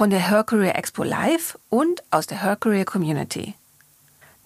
von 0.00 0.08
der 0.08 0.30
Her 0.30 0.44
Career 0.44 0.76
Expo 0.76 1.02
Live 1.02 1.58
und 1.68 2.02
aus 2.10 2.26
der 2.26 2.42
Her 2.42 2.56
Career 2.56 2.86
Community. 2.86 3.52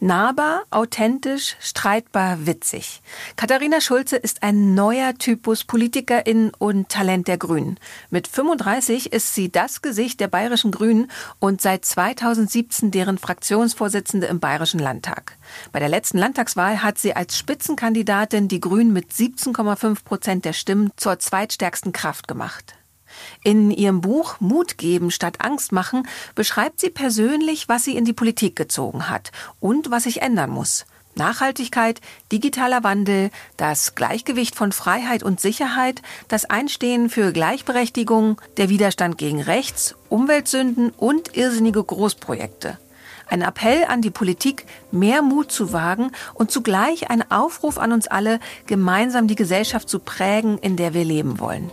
Nahbar, 0.01 0.65
authentisch, 0.71 1.55
streitbar, 1.61 2.45
witzig. 2.45 3.01
Katharina 3.37 3.81
Schulze 3.81 4.17
ist 4.17 4.43
ein 4.43 4.75
neuer 4.75 5.15
Typus 5.15 5.63
Politikerin 5.63 6.51
und 6.59 6.89
Talent 6.89 7.29
der 7.29 7.39
Grünen. 7.39 7.79
Mit 8.11 8.27
35 8.27 9.13
ist 9.13 9.37
sie 9.37 9.49
das 9.49 9.81
Gesicht 9.81 10.19
der 10.19 10.27
bayerischen 10.27 10.73
Grünen 10.73 11.09
und 11.39 11.63
seit 11.63 11.85
2017 11.85 12.91
deren 12.91 13.17
Fraktionsvorsitzende 13.17 14.27
im 14.27 14.41
Bayerischen 14.41 14.81
Landtag. 14.81 15.37
Bei 15.71 15.79
der 15.79 15.89
letzten 15.89 16.19
Landtagswahl 16.19 16.83
hat 16.83 16.99
sie 16.99 17.15
als 17.15 17.39
Spitzenkandidatin 17.39 18.49
die 18.49 18.59
Grünen 18.59 18.93
mit 18.93 19.13
17,5 19.13 20.03
Prozent 20.03 20.45
der 20.47 20.53
Stimmen 20.53 20.91
zur 20.97 21.21
zweitstärksten 21.21 21.93
Kraft 21.93 22.27
gemacht. 22.27 22.75
In 23.43 23.71
ihrem 23.71 24.01
Buch 24.01 24.37
Mut 24.41 24.79
geben 24.79 25.11
statt 25.11 25.37
Angst 25.41 25.73
machen 25.73 26.07
beschreibt 26.35 26.81
sie 26.81 26.91
persönlich, 26.91 27.69
was 27.69 27.85
sie 27.85 27.97
in 27.97 28.05
die 28.05 28.13
Politik 28.13 28.57
gezogen 28.57 29.09
hat 29.09 29.33
und 29.61 29.91
was 29.91 30.05
sich 30.05 30.23
ändern 30.23 30.51
muss. 30.51 30.87
Nachhaltigkeit, 31.17 32.01
digitaler 32.33 32.83
Wandel, 32.83 33.31
das 33.57 33.95
Gleichgewicht 33.95 34.57
von 34.57 34.73
Freiheit 34.73 35.23
und 35.23 35.41
Sicherheit, 35.41 36.03
das 36.29 36.45
Einstehen 36.45 37.09
für 37.09 37.33
Gleichberechtigung, 37.33 38.41
der 38.57 38.69
Widerstand 38.69 39.19
gegen 39.19 39.41
Rechts, 39.41 39.95
Umweltsünden 40.09 40.91
und 40.91 41.37
irrsinnige 41.37 41.83
Großprojekte. 41.85 42.79
Ein 43.27 43.43
Appell 43.43 43.85
an 43.85 44.03
die 44.03 44.11
Politik, 44.11 44.67
mehr 44.91 45.23
Mut 45.23 45.51
zu 45.51 45.73
wagen 45.73 46.11
und 46.35 46.51
zugleich 46.51 47.11
ein 47.11 47.31
Aufruf 47.31 47.79
an 47.79 47.93
uns 47.93 48.07
alle, 48.07 48.39
gemeinsam 48.67 49.29
die 49.29 49.37
Gesellschaft 49.37 49.89
zu 49.89 49.99
prägen, 49.99 50.59
in 50.59 50.77
der 50.77 50.95
wir 50.95 51.05
leben 51.05 51.41
wollen. 51.41 51.71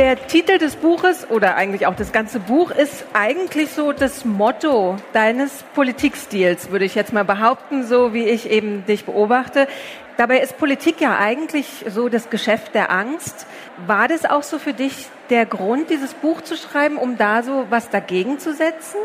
Der 0.00 0.16
Titel 0.28 0.56
des 0.56 0.76
Buches 0.76 1.28
oder 1.28 1.56
eigentlich 1.56 1.86
auch 1.86 1.94
das 1.94 2.10
ganze 2.10 2.40
Buch 2.40 2.70
ist 2.70 3.04
eigentlich 3.12 3.70
so 3.70 3.92
das 3.92 4.24
Motto 4.24 4.96
deines 5.12 5.62
Politikstils, 5.74 6.70
würde 6.70 6.86
ich 6.86 6.94
jetzt 6.94 7.12
mal 7.12 7.26
behaupten, 7.26 7.86
so 7.86 8.14
wie 8.14 8.24
ich 8.24 8.48
eben 8.48 8.86
dich 8.86 9.04
beobachte. 9.04 9.68
Dabei 10.16 10.40
ist 10.40 10.56
Politik 10.56 11.02
ja 11.02 11.18
eigentlich 11.18 11.84
so 11.86 12.08
das 12.08 12.30
Geschäft 12.30 12.74
der 12.74 12.90
Angst. 12.90 13.46
War 13.86 14.08
das 14.08 14.24
auch 14.24 14.42
so 14.42 14.58
für 14.58 14.72
dich 14.72 15.08
der 15.28 15.44
Grund, 15.44 15.90
dieses 15.90 16.14
Buch 16.14 16.40
zu 16.40 16.56
schreiben, 16.56 16.96
um 16.96 17.18
da 17.18 17.42
so 17.42 17.66
was 17.68 17.90
dagegen 17.90 18.38
zu 18.38 18.54
setzen? 18.54 18.96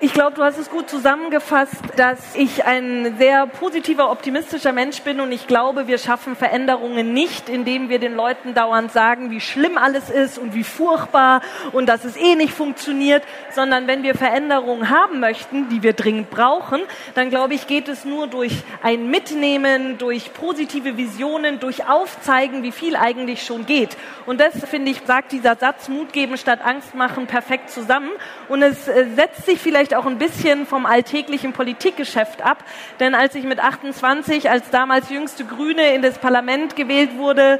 Ich 0.00 0.12
glaube, 0.12 0.36
du 0.36 0.44
hast 0.44 0.58
es 0.58 0.70
gut 0.70 0.88
zusammengefasst, 0.88 1.74
dass 1.96 2.36
ich 2.36 2.64
ein 2.64 3.16
sehr 3.18 3.48
positiver, 3.48 4.12
optimistischer 4.12 4.72
Mensch 4.72 5.02
bin 5.02 5.18
und 5.18 5.32
ich 5.32 5.48
glaube, 5.48 5.88
wir 5.88 5.98
schaffen 5.98 6.36
Veränderungen 6.36 7.12
nicht, 7.12 7.48
indem 7.48 7.88
wir 7.88 7.98
den 7.98 8.14
Leuten 8.14 8.54
dauernd 8.54 8.92
sagen, 8.92 9.32
wie 9.32 9.40
schlimm 9.40 9.76
alles 9.76 10.08
ist 10.08 10.38
und 10.38 10.54
wie 10.54 10.62
furchtbar 10.62 11.40
und 11.72 11.88
dass 11.88 12.04
es 12.04 12.16
eh 12.16 12.36
nicht 12.36 12.52
funktioniert, 12.52 13.24
sondern 13.52 13.88
wenn 13.88 14.04
wir 14.04 14.14
Veränderungen 14.14 14.88
haben 14.88 15.18
möchten, 15.18 15.68
die 15.68 15.82
wir 15.82 15.94
dringend 15.94 16.30
brauchen, 16.30 16.80
dann 17.16 17.28
glaube 17.28 17.54
ich, 17.54 17.66
geht 17.66 17.88
es 17.88 18.04
nur 18.04 18.28
durch 18.28 18.52
ein 18.84 19.10
Mitnehmen, 19.10 19.98
durch 19.98 20.32
positive 20.32 20.96
Visionen, 20.96 21.58
durch 21.58 21.88
Aufzeigen, 21.88 22.62
wie 22.62 22.70
viel 22.70 22.94
eigentlich 22.94 23.42
schon 23.42 23.66
geht. 23.66 23.96
Und 24.26 24.40
das, 24.40 24.64
finde 24.64 24.92
ich, 24.92 25.00
sagt 25.06 25.32
dieser 25.32 25.56
Satz, 25.56 25.88
Mut 25.88 26.12
geben 26.12 26.36
statt 26.36 26.60
Angst 26.64 26.94
machen, 26.94 27.26
perfekt 27.26 27.70
zusammen. 27.70 28.10
Und 28.48 28.62
es 28.62 28.86
äh, 28.86 29.06
setzt 29.16 29.46
sich 29.46 29.58
vielleicht 29.58 29.87
vielleicht 29.88 29.94
auch 29.94 30.06
ein 30.06 30.18
bisschen 30.18 30.66
vom 30.66 30.84
alltäglichen 30.84 31.52
Politikgeschäft 31.54 32.42
ab. 32.42 32.62
Denn 33.00 33.14
als 33.14 33.34
ich 33.34 33.44
mit 33.44 33.58
28 33.58 34.50
als 34.50 34.68
damals 34.70 35.08
jüngste 35.08 35.44
Grüne 35.44 35.94
in 35.94 36.02
das 36.02 36.18
Parlament 36.18 36.76
gewählt 36.76 37.16
wurde, 37.16 37.58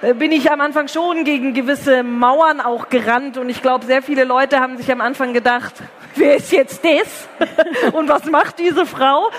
äh, 0.00 0.14
bin 0.14 0.32
ich 0.32 0.50
am 0.50 0.62
Anfang 0.62 0.88
schon 0.88 1.24
gegen 1.24 1.52
gewisse 1.52 2.02
Mauern 2.02 2.62
auch 2.62 2.88
gerannt 2.88 3.36
und 3.36 3.50
ich 3.50 3.60
glaube, 3.60 3.84
sehr 3.84 4.00
viele 4.00 4.24
Leute 4.24 4.60
haben 4.60 4.78
sich 4.78 4.90
am 4.90 5.02
Anfang 5.02 5.34
gedacht, 5.34 5.74
wer 6.16 6.36
ist 6.36 6.52
jetzt 6.52 6.84
das? 6.84 7.28
und 7.92 8.08
was 8.08 8.24
macht 8.24 8.58
diese 8.58 8.86
Frau? 8.86 9.30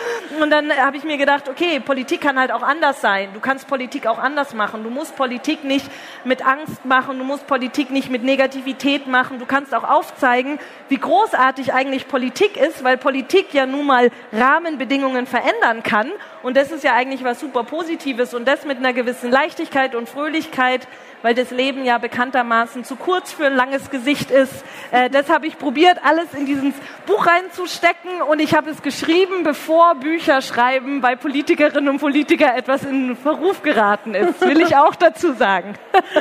Und 0.42 0.50
dann 0.52 0.72
habe 0.72 0.98
ich 0.98 1.04
mir 1.04 1.18
gedacht, 1.18 1.50
okay, 1.50 1.80
Politik 1.80 2.22
kann 2.22 2.40
halt 2.40 2.52
auch 2.52 2.62
anders 2.62 3.02
sein. 3.02 3.30
Du 3.34 3.40
kannst 3.40 3.68
Politik 3.68 4.08
auch 4.08 4.20
anders 4.20 4.54
machen. 4.54 4.84
Du 4.84 4.90
musst 4.90 5.16
Politik 5.16 5.64
nicht 5.64 5.90
mit 6.24 6.46
Angst 6.46 6.86
machen, 6.86 7.18
du 7.18 7.24
musst 7.24 7.48
Politik 7.48 7.90
nicht 7.90 8.10
mit 8.10 8.24
Negativität 8.24 9.08
machen. 9.08 9.40
Du 9.40 9.46
kannst 9.46 9.74
auch 9.74 9.84
aufzeigen, 9.84 10.60
wie 10.90 10.98
großartig 10.98 11.74
eigentlich 11.74 12.08
Politik 12.08 12.58
ist, 12.58 12.84
weil 12.84 12.98
Politik 12.98 13.54
ja 13.54 13.66
nun 13.66 13.86
mal 13.86 14.12
Rahmenbedingungen 14.32 15.26
verändern 15.26 15.84
kann. 15.84 16.12
Und 16.44 16.58
das 16.58 16.72
ist 16.72 16.84
ja 16.84 16.94
eigentlich 16.94 17.24
was 17.24 17.40
super 17.40 17.64
Positives 17.64 18.34
und 18.34 18.48
das 18.48 18.66
mit 18.66 18.78
einer 18.78 18.94
gewissen 18.94 19.32
Leichtigkeit 19.32 19.96
und 19.96 20.08
Fröhlichkeit 20.08 20.88
weil 21.22 21.36
das 21.36 21.52
Leben 21.52 21.84
ja 21.84 21.98
bekanntermaßen 21.98 22.84
zu 22.84 22.96
kurz 22.96 23.32
für 23.32 23.48
ein 23.48 23.56
langes 23.56 23.90
Gesicht 23.90 24.32
ist. 24.32 24.64
Äh, 24.92 25.10
das 25.10 25.30
habe 25.30 25.48
ich 25.48 25.58
probiert, 25.58 26.00
alles 26.04 26.34
in 26.34 26.46
dieses 26.46 26.74
Buch 27.06 27.26
reinzustecken 27.26 28.22
und 28.22 28.40
ich 28.40 28.56
habe 28.56 28.70
es 28.70 28.82
geschrieben, 28.82 29.44
bevor 29.44 29.96
Bücher 29.96 30.42
schreiben 30.42 31.02
bei 31.02 31.16
Politikerinnen 31.16 31.90
und 31.90 32.00
Politikern 32.00 32.56
etwas 32.56 32.84
in 32.84 33.16
Verruf 33.16 33.64
geraten 33.64 34.14
ist, 34.14 34.42
will 34.42 34.62
ich 34.62 34.76
auch 34.76 34.96
dazu 34.96 35.34
sagen. 35.34 35.76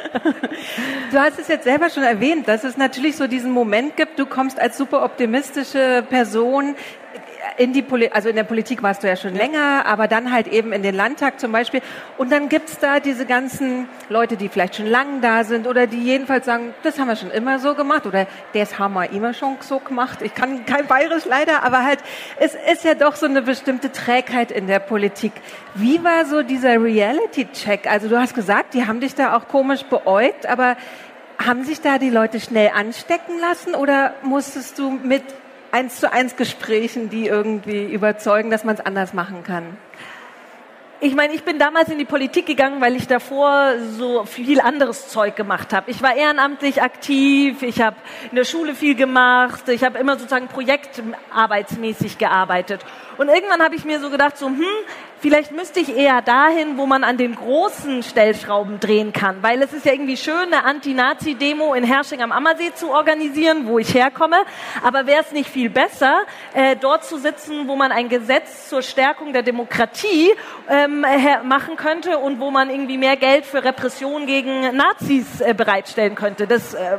Du 1.11 1.19
hast 1.19 1.39
es 1.39 1.49
jetzt 1.49 1.65
selber 1.65 1.89
schon 1.89 2.03
erwähnt, 2.03 2.49
dass 2.49 2.65
es 2.65 2.77
natürlich 2.77 3.17
so 3.17 3.27
diesen 3.27 3.53
Moment 3.53 3.97
gibt, 3.97 4.19
du 4.19 4.27
kommst 4.27 4.59
als 4.59 4.77
super 4.77 5.05
optimistische 5.05 6.05
Person 6.09 6.75
in 7.57 7.73
die 7.73 7.83
Poli 7.83 8.11
also 8.13 8.29
in 8.29 8.37
der 8.37 8.45
Politik 8.45 8.83
warst 8.83 9.03
du 9.03 9.09
ja 9.09 9.17
schon 9.17 9.35
länger, 9.35 9.85
aber 9.87 10.09
dann 10.09 10.33
halt 10.33 10.47
eben 10.49 10.73
in 10.73 10.83
den 10.83 10.95
Landtag 10.95 11.41
zum 11.41 11.53
Beispiel. 11.53 11.81
Und 12.19 12.33
dann 12.33 12.49
gibt's 12.49 12.79
da 12.79 13.01
diese 13.01 13.27
ganzen 13.27 13.89
Leute, 14.09 14.37
die 14.37 14.49
vielleicht 14.49 14.77
schon 14.77 14.87
lange 14.87 15.21
da 15.21 15.45
sind 15.45 15.67
oder 15.67 15.87
die 15.87 16.03
jedenfalls 16.03 16.47
sagen, 16.47 16.75
das 16.83 16.99
haben 16.99 17.09
wir 17.09 17.17
schon 17.17 17.31
immer 17.31 17.59
so 17.59 17.75
gemacht 17.75 18.07
oder 18.07 18.27
das 18.53 18.79
haben 18.79 18.95
wir 18.95 19.11
immer 19.11 19.35
schon 19.35 19.57
so 19.61 19.79
gemacht. 19.79 20.23
Ich 20.23 20.35
kann 20.35 20.67
kein 20.67 20.87
Bayerisch 20.87 21.25
leider, 21.25 21.63
aber 21.63 21.85
halt, 21.85 22.01
es 22.39 22.55
ist 22.55 22.85
ja 22.85 22.95
doch 22.95 23.17
so 23.17 23.27
eine 23.27 23.43
bestimmte 23.43 23.93
Trägheit 23.93 24.51
in 24.51 24.67
der 24.67 24.79
Politik. 24.79 25.33
Wie 25.75 26.03
war 26.05 26.25
so 26.25 26.43
dieser 26.43 26.83
Reality-Check? 26.83 27.87
Also 27.91 28.09
du 28.09 28.19
hast 28.19 28.35
gesagt, 28.35 28.75
die 28.75 28.87
haben 28.87 29.01
dich 29.01 29.15
da 29.15 29.37
auch 29.37 29.49
komisch 29.49 29.85
beäugt, 29.85 30.47
aber 30.47 30.77
haben 31.45 31.65
sich 31.65 31.81
da 31.81 31.99
die 31.99 32.11
Leute 32.11 32.41
schnell 32.41 32.71
anstecken 32.75 33.39
lassen 33.41 33.75
oder 33.75 34.15
musstest 34.23 34.79
du 34.79 34.91
mit 34.91 35.23
eins 35.77 36.01
zu 36.01 36.11
eins 36.11 36.37
Gesprächen, 36.37 37.11
die 37.11 37.27
irgendwie 37.27 37.85
überzeugen, 37.85 38.51
dass 38.51 38.65
man 38.65 38.77
es 38.77 38.81
anders 38.81 39.13
machen 39.13 39.45
kann? 39.45 39.77
Ich 41.01 41.15
meine, 41.15 41.35
ich 41.35 41.43
bin 41.43 41.59
damals 41.59 41.91
in 41.91 41.99
die 41.99 42.07
Politik 42.07 42.47
gegangen, 42.47 42.81
weil 42.81 42.97
ich 42.97 43.07
davor 43.07 43.75
so 43.99 44.25
viel 44.25 44.63
anderes 44.63 45.09
Zeug 45.09 45.37
gemacht 45.37 45.75
habe. 45.75 45.91
Ich 45.91 46.01
war 46.01 46.17
ehrenamtlich 46.17 46.81
aktiv, 46.81 47.63
ich 47.63 47.83
habe 47.83 47.97
in 48.31 48.37
der 48.37 48.45
Schule 48.45 48.75
viel 48.75 48.95
gemacht, 48.95 49.69
ich 49.69 49.85
habe 49.85 49.99
immer 49.99 50.17
sozusagen 50.17 50.49
projektarbeitsmäßig 50.49 52.17
gearbeitet. 52.17 52.81
Und 53.19 53.29
irgendwann 53.29 53.63
habe 53.63 53.75
ich 53.75 53.85
mir 53.85 54.01
so 54.01 54.09
gedacht, 54.09 54.39
so, 54.39 54.47
hm, 54.47 54.65
vielleicht 55.21 55.53
müsste 55.53 55.81
ich 55.81 55.97
eher 55.97 56.23
dahin, 56.23 56.77
wo 56.79 56.87
man 56.87 57.05
an 57.05 57.17
den 57.17 57.35
großen 57.35 58.03
Stellschrauben 58.03 58.81
drehen 58.81 59.13
kann. 59.13 59.43
Weil 59.43 59.63
es 59.63 59.73
ist 59.73 59.87
ja 59.87 59.93
irgendwie 59.93 60.17
schön, 60.17 60.53
eine 60.53 60.65
Anti-Nazi-Demo 60.65 61.75
in 61.75 61.85
Hersching 61.85 62.23
am 62.23 62.33
Ammersee 62.33 62.73
zu 62.75 62.91
organisieren, 62.91 63.67
wo 63.67 63.79
ich 63.79 63.95
herkomme. 63.95 64.37
Aber 64.83 65.07
wäre 65.07 65.23
es 65.23 65.33
nicht 65.33 65.49
viel 65.49 65.71
besser, 65.71 66.23
äh, 66.55 66.77
dort 66.77 67.05
zu 67.05 67.19
sitzen, 67.19 67.69
wo 67.69 67.77
man 67.77 67.93
ein 67.93 68.09
Gesetz 68.09 68.69
zur 68.69 68.83
Stärkung 68.83 69.33
der 69.33 69.43
Demokratie 69.43 70.33
ähm, 70.69 71.05
machen 71.45 71.77
könnte 71.77 72.19
und 72.19 72.41
wo 72.41 72.51
man 72.51 72.71
irgendwie 72.71 72.99
mehr 72.99 73.17
Geld 73.17 73.47
für 73.47 73.65
Repression 73.65 74.27
gegen 74.27 74.77
Nazis 74.77 75.41
äh, 75.41 75.55
bereitstellen 75.55 76.15
könnte. 76.15 76.47
Das 76.47 76.75
äh, 76.75 76.99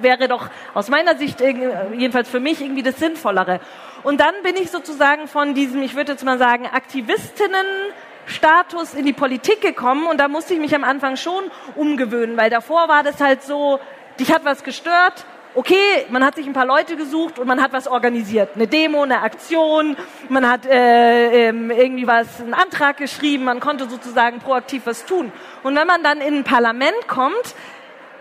wäre 0.00 0.28
doch 0.28 0.48
aus 0.74 0.88
meiner 0.88 1.16
Sicht, 1.16 1.40
jedenfalls 1.40 2.28
für 2.28 2.40
mich, 2.40 2.60
irgendwie 2.60 2.82
das 2.82 2.96
Sinnvollere. 2.96 3.60
Und 4.06 4.20
dann 4.20 4.34
bin 4.44 4.54
ich 4.54 4.70
sozusagen 4.70 5.26
von 5.26 5.54
diesem, 5.54 5.82
ich 5.82 5.96
würde 5.96 6.12
jetzt 6.12 6.24
mal 6.24 6.38
sagen, 6.38 6.68
Aktivistinnen-Status 6.72 8.94
in 8.94 9.04
die 9.04 9.12
Politik 9.12 9.60
gekommen 9.60 10.06
und 10.06 10.18
da 10.18 10.28
musste 10.28 10.54
ich 10.54 10.60
mich 10.60 10.72
am 10.76 10.84
Anfang 10.84 11.16
schon 11.16 11.42
umgewöhnen, 11.74 12.36
weil 12.36 12.48
davor 12.48 12.86
war 12.86 13.02
das 13.02 13.20
halt 13.20 13.42
so, 13.42 13.80
dich 14.20 14.32
hat 14.32 14.44
was 14.44 14.62
gestört, 14.62 15.26
okay, 15.56 16.06
man 16.08 16.24
hat 16.24 16.36
sich 16.36 16.46
ein 16.46 16.52
paar 16.52 16.66
Leute 16.66 16.94
gesucht 16.94 17.40
und 17.40 17.48
man 17.48 17.60
hat 17.60 17.72
was 17.72 17.88
organisiert. 17.88 18.50
Eine 18.54 18.68
Demo, 18.68 19.02
eine 19.02 19.22
Aktion, 19.22 19.96
man 20.28 20.48
hat 20.48 20.66
äh, 20.66 21.48
ähm, 21.48 21.72
irgendwie 21.72 22.06
was, 22.06 22.40
einen 22.40 22.54
Antrag 22.54 22.98
geschrieben, 22.98 23.42
man 23.42 23.58
konnte 23.58 23.90
sozusagen 23.90 24.38
proaktiv 24.38 24.82
was 24.84 25.04
tun. 25.04 25.32
Und 25.64 25.74
wenn 25.74 25.88
man 25.88 26.04
dann 26.04 26.20
in 26.20 26.36
ein 26.36 26.44
Parlament 26.44 27.08
kommt, 27.08 27.56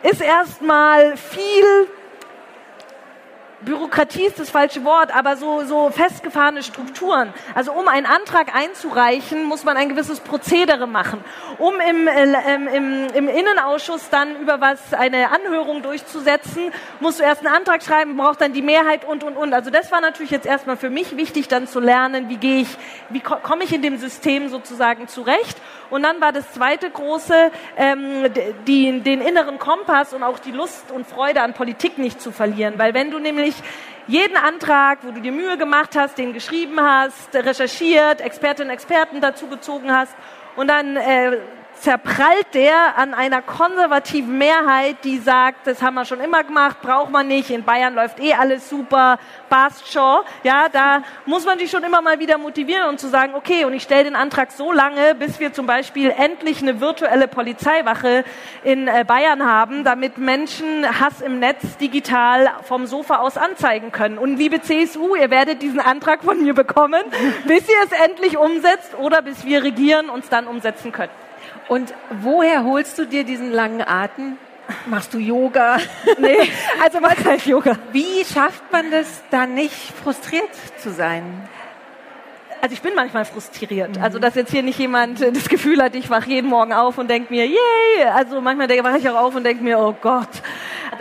ist 0.01 0.23
erstmal 0.23 1.15
viel 1.15 1.87
Bürokratie 3.65 4.25
ist 4.25 4.39
das 4.39 4.50
falsche 4.50 4.85
Wort, 4.85 5.13
aber 5.13 5.35
so, 5.38 5.65
so 5.65 5.89
festgefahrene 5.89 6.63
Strukturen. 6.63 7.33
Also 7.56 7.73
um 7.73 7.88
einen 7.88 8.06
Antrag 8.06 8.56
einzureichen, 8.56 9.44
muss 9.44 9.63
man 9.63 9.75
ein 9.75 9.89
gewisses 9.89 10.19
Prozedere 10.19 10.88
machen. 10.88 11.23
Um 11.57 11.73
im, 11.79 12.07
äh, 12.07 12.56
im, 12.75 13.07
im 13.07 13.27
Innenausschuss 13.27 14.09
dann 14.09 14.39
über 14.39 14.62
was 14.62 14.94
eine 14.94 15.31
Anhörung 15.31 15.81
durchzusetzen, 15.81 16.71
musst 17.00 17.19
du 17.19 17.23
erst 17.23 17.45
einen 17.45 17.56
Antrag 17.56 17.83
schreiben, 17.83 18.15
brauchst 18.15 18.39
dann 18.41 18.53
die 18.53 18.62
Mehrheit 18.62 19.03
und, 19.03 19.23
und, 19.23 19.35
und. 19.35 19.53
Also 19.53 19.71
das 19.71 19.91
war 19.91 20.00
natürlich 20.00 20.31
jetzt 20.31 20.45
erstmal 20.45 20.77
für 20.77 20.89
mich 20.89 21.18
wichtig, 21.18 21.47
dann 21.47 21.68
zu 21.68 21.79
lernen, 21.79 22.29
wie 22.29 22.38
gehe 22.38 22.61
ich, 22.61 22.77
wie 23.09 23.19
komme 23.19 23.63
ich 23.63 23.73
in 23.73 23.81
dem 23.81 23.97
System 23.97 24.50
sozusagen 24.50 25.07
zurecht. 25.07 25.57
Und 25.89 26.03
dann 26.03 26.21
war 26.21 26.31
das 26.31 26.51
zweite 26.53 26.89
große, 26.89 27.51
ähm, 27.77 28.25
die, 28.67 29.01
den 29.01 29.21
inneren 29.21 29.59
Kompass 29.59 30.13
und 30.13 30.23
auch 30.23 30.39
die 30.39 30.51
Lust 30.51 30.91
und 30.91 31.05
Freude 31.07 31.41
an 31.41 31.53
Politik 31.53 31.97
nicht 31.97 32.21
zu 32.21 32.31
verlieren. 32.31 32.75
Weil 32.77 32.93
wenn 32.93 33.11
du 33.11 33.19
nämlich 33.19 33.55
jeden 34.07 34.37
Antrag, 34.37 34.99
wo 35.03 35.11
du 35.11 35.21
dir 35.21 35.31
Mühe 35.31 35.57
gemacht 35.57 35.95
hast, 35.95 36.17
den 36.17 36.33
geschrieben 36.33 36.79
hast, 36.79 37.33
recherchiert, 37.33 38.21
Expertinnen 38.21 38.69
und 38.69 38.73
Experten 38.73 39.21
dazu 39.21 39.47
gezogen 39.47 39.91
hast 39.91 40.13
und 40.55 40.67
dann 40.67 40.95
äh, 40.95 41.37
zerprallt 41.80 42.54
der 42.54 42.98
an 42.98 43.13
einer 43.13 43.42
konservativen 43.42 44.38
Mehrheit, 44.38 44.98
die 45.04 45.18
sagt, 45.18 45.68
das 45.68 45.81
haben 45.81 45.95
wir 45.95 46.06
schon 46.06 46.19
immer 46.19 46.44
gemacht, 46.44 46.81
braucht 46.81 47.12
man 47.12 47.27
nicht, 47.27 47.50
in 47.50 47.63
Bayern 47.63 47.94
läuft 47.94 48.19
eh 48.19 48.33
alles 48.33 48.69
super, 48.69 49.19
passt 49.50 49.92
schon. 49.92 50.22
Ja, 50.44 50.68
da 50.69 51.04
muss 51.25 51.45
man 51.45 51.60
sich 51.60 51.69
schon 51.69 51.83
immer 51.83 52.01
mal 52.01 52.19
wieder 52.19 52.38
motivieren 52.38 52.89
und 52.89 53.00
zu 53.00 53.07
sagen, 53.07 53.33
okay, 53.36 53.66
und 53.66 53.74
ich 53.74 53.83
stelle 53.83 54.06
den 54.06 54.16
Antrag 54.16 54.51
so 54.51 54.72
lange, 54.72 55.16
bis 55.16 55.39
wir 55.39 55.54
zum 55.54 55.68
Beispiel 55.68 56.12
endlich 56.12 56.62
eine 56.62 56.81
virtuelle 56.81 57.27
Polizeiwache 57.27 58.24
in 58.63 58.88
äh, 58.88 59.04
Bayern 59.06 59.45
haben, 59.45 59.83
damit 59.83 60.18
Menschen 60.18 60.86
Hass 61.00 61.21
im 61.21 61.39
Netz 61.39 61.78
digital 61.78 62.51
vom 62.63 62.88
Sofa 62.88 63.18
aus 63.18 63.38
anzeigen 63.38 63.92
können. 63.92 64.18
Und 64.18 64.38
liebe 64.38 64.62
CSU, 64.62 65.16
ihr 65.16 65.30
werdet 65.30 65.62
diesen 65.62 65.80
Antrag 65.80 66.24
von 66.24 66.42
mir 66.42 66.54
bekommen, 66.54 67.04
bis 67.48 67.68
ihr 67.68 67.75
es 67.83 67.92
endlich 67.92 68.38
umsetzt 68.38 68.95
oder 68.98 69.21
bis 69.21 69.45
wir 69.45 69.63
regieren 69.63 70.10
und 70.10 70.24
es 70.24 70.30
dann 70.30 70.48
umsetzen 70.48 70.92
können. 70.92 71.12
Und 71.67 71.94
woher 72.21 72.63
holst 72.63 72.97
du 72.97 73.06
dir 73.06 73.23
diesen 73.23 73.51
langen 73.51 73.81
Atem? 73.81 74.38
Machst 74.88 75.13
du 75.13 75.19
Yoga? 75.19 75.77
Nee, 76.17 76.38
also 76.83 77.00
mal 77.00 77.15
kein 77.15 77.39
Yoga. 77.39 77.77
Wie 77.91 78.23
schafft 78.25 78.71
man 78.71 78.89
das, 78.91 79.23
da 79.31 79.45
nicht 79.45 79.94
frustriert 80.03 80.50
zu 80.79 80.91
sein? 80.91 81.23
Also 82.62 82.73
ich 82.73 82.81
bin 82.81 82.95
manchmal 82.95 83.25
frustriert. 83.25 83.97
Mhm. 83.97 84.03
Also 84.03 84.17
dass 84.17 84.35
jetzt 84.35 84.51
hier 84.51 84.63
nicht 84.63 84.79
jemand 84.79 85.21
das 85.21 85.50
Gefühl 85.50 85.81
hat, 85.83 85.95
ich 85.95 86.09
wache 86.09 86.29
jeden 86.29 86.50
Morgen 86.50 86.73
auf 86.73 86.97
und 86.97 87.09
denke 87.09 87.31
mir, 87.31 87.45
yay! 87.45 88.06
Also 88.13 88.41
manchmal 88.41 88.69
wache 88.83 88.97
ich 88.97 89.09
auch 89.09 89.15
auf 89.15 89.35
und 89.35 89.44
denke 89.44 89.63
mir, 89.63 89.77
oh 89.79 89.95
Gott. 90.01 90.29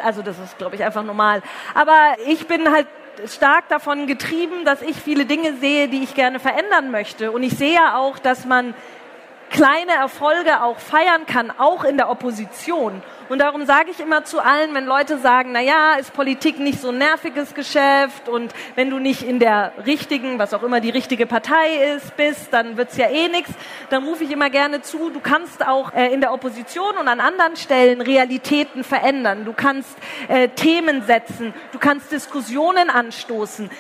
Also 0.03 0.23
das 0.23 0.39
ist, 0.39 0.59
glaube 0.59 0.75
ich, 0.75 0.85
einfach 0.85 1.03
normal. 1.03 1.43
Aber 1.75 2.17
ich 2.27 2.47
bin 2.47 2.71
halt 2.71 2.87
stark 3.27 3.69
davon 3.69 4.07
getrieben, 4.07 4.65
dass 4.65 4.83
ich 4.83 4.97
viele 4.97 5.25
Dinge 5.25 5.55
sehe, 5.55 5.89
die 5.89 6.03
ich 6.03 6.15
gerne 6.15 6.41
verändern 6.41 6.91
möchte. 6.91 7.31
Und 7.31 7.43
ich 7.43 7.57
sehe 7.57 7.75
ja 7.75 7.97
auch, 7.97 8.19
dass 8.19 8.45
man 8.45 8.75
kleine 9.55 9.93
Erfolge 9.93 10.63
auch 10.63 10.79
feiern 10.79 11.27
kann, 11.27 11.53
auch 11.57 11.85
in 11.85 11.97
der 11.97 12.11
Opposition. 12.11 13.03
Und 13.29 13.39
darum 13.39 13.65
sage 13.65 13.91
ich 13.91 14.01
immer 14.01 14.25
zu 14.25 14.41
allen, 14.41 14.75
wenn 14.75 14.85
Leute 14.85 15.19
sagen, 15.19 15.51
na 15.53 15.61
ja, 15.61 15.95
ist 15.95 16.13
Politik 16.13 16.59
nicht 16.59 16.81
so 16.81 16.91
ein 16.91 16.99
nerviges 16.99 17.55
Geschäft 17.55 18.29
und 18.29 18.53
wenn 18.75 18.91
du 18.91 18.99
nicht 18.99 19.23
in 19.23 19.39
der 19.39 19.73
richtigen, 19.87 20.39
was 20.39 20.53
auch 20.53 20.63
immer 20.63 20.81
die 20.81 20.91
richtige 20.91 21.25
Partei 21.27 21.95
ist, 21.97 22.17
bist, 22.17 22.53
dann 22.53 22.77
wird's 22.77 22.97
ja 22.99 23.09
eh 23.09 23.29
nichts. 23.29 23.51
Dann 23.89 24.05
rufe 24.05 24.25
ich 24.25 24.31
immer 24.31 24.51
gerne 24.51 24.83
zu, 24.83 25.09
du 25.11 25.21
kannst 25.21 25.67
auch 25.67 25.95
äh, 25.95 26.13
in 26.13 26.21
der 26.21 26.33
Opposition 26.35 26.99
und 26.99 27.09
an 27.09 27.21
anderen 27.21 27.57
Stellen 27.57 28.03
Realitäten 28.03 28.85
verändern. 28.85 29.45
Du 29.47 29.55
kannst 29.55 29.97
äh, 30.29 30.49
Themen 30.49 31.03
setzen, 31.03 31.55
du 31.73 31.79
kannst 31.79 32.13
Diskussionen 32.13 32.91
anstoßen. 32.91 33.71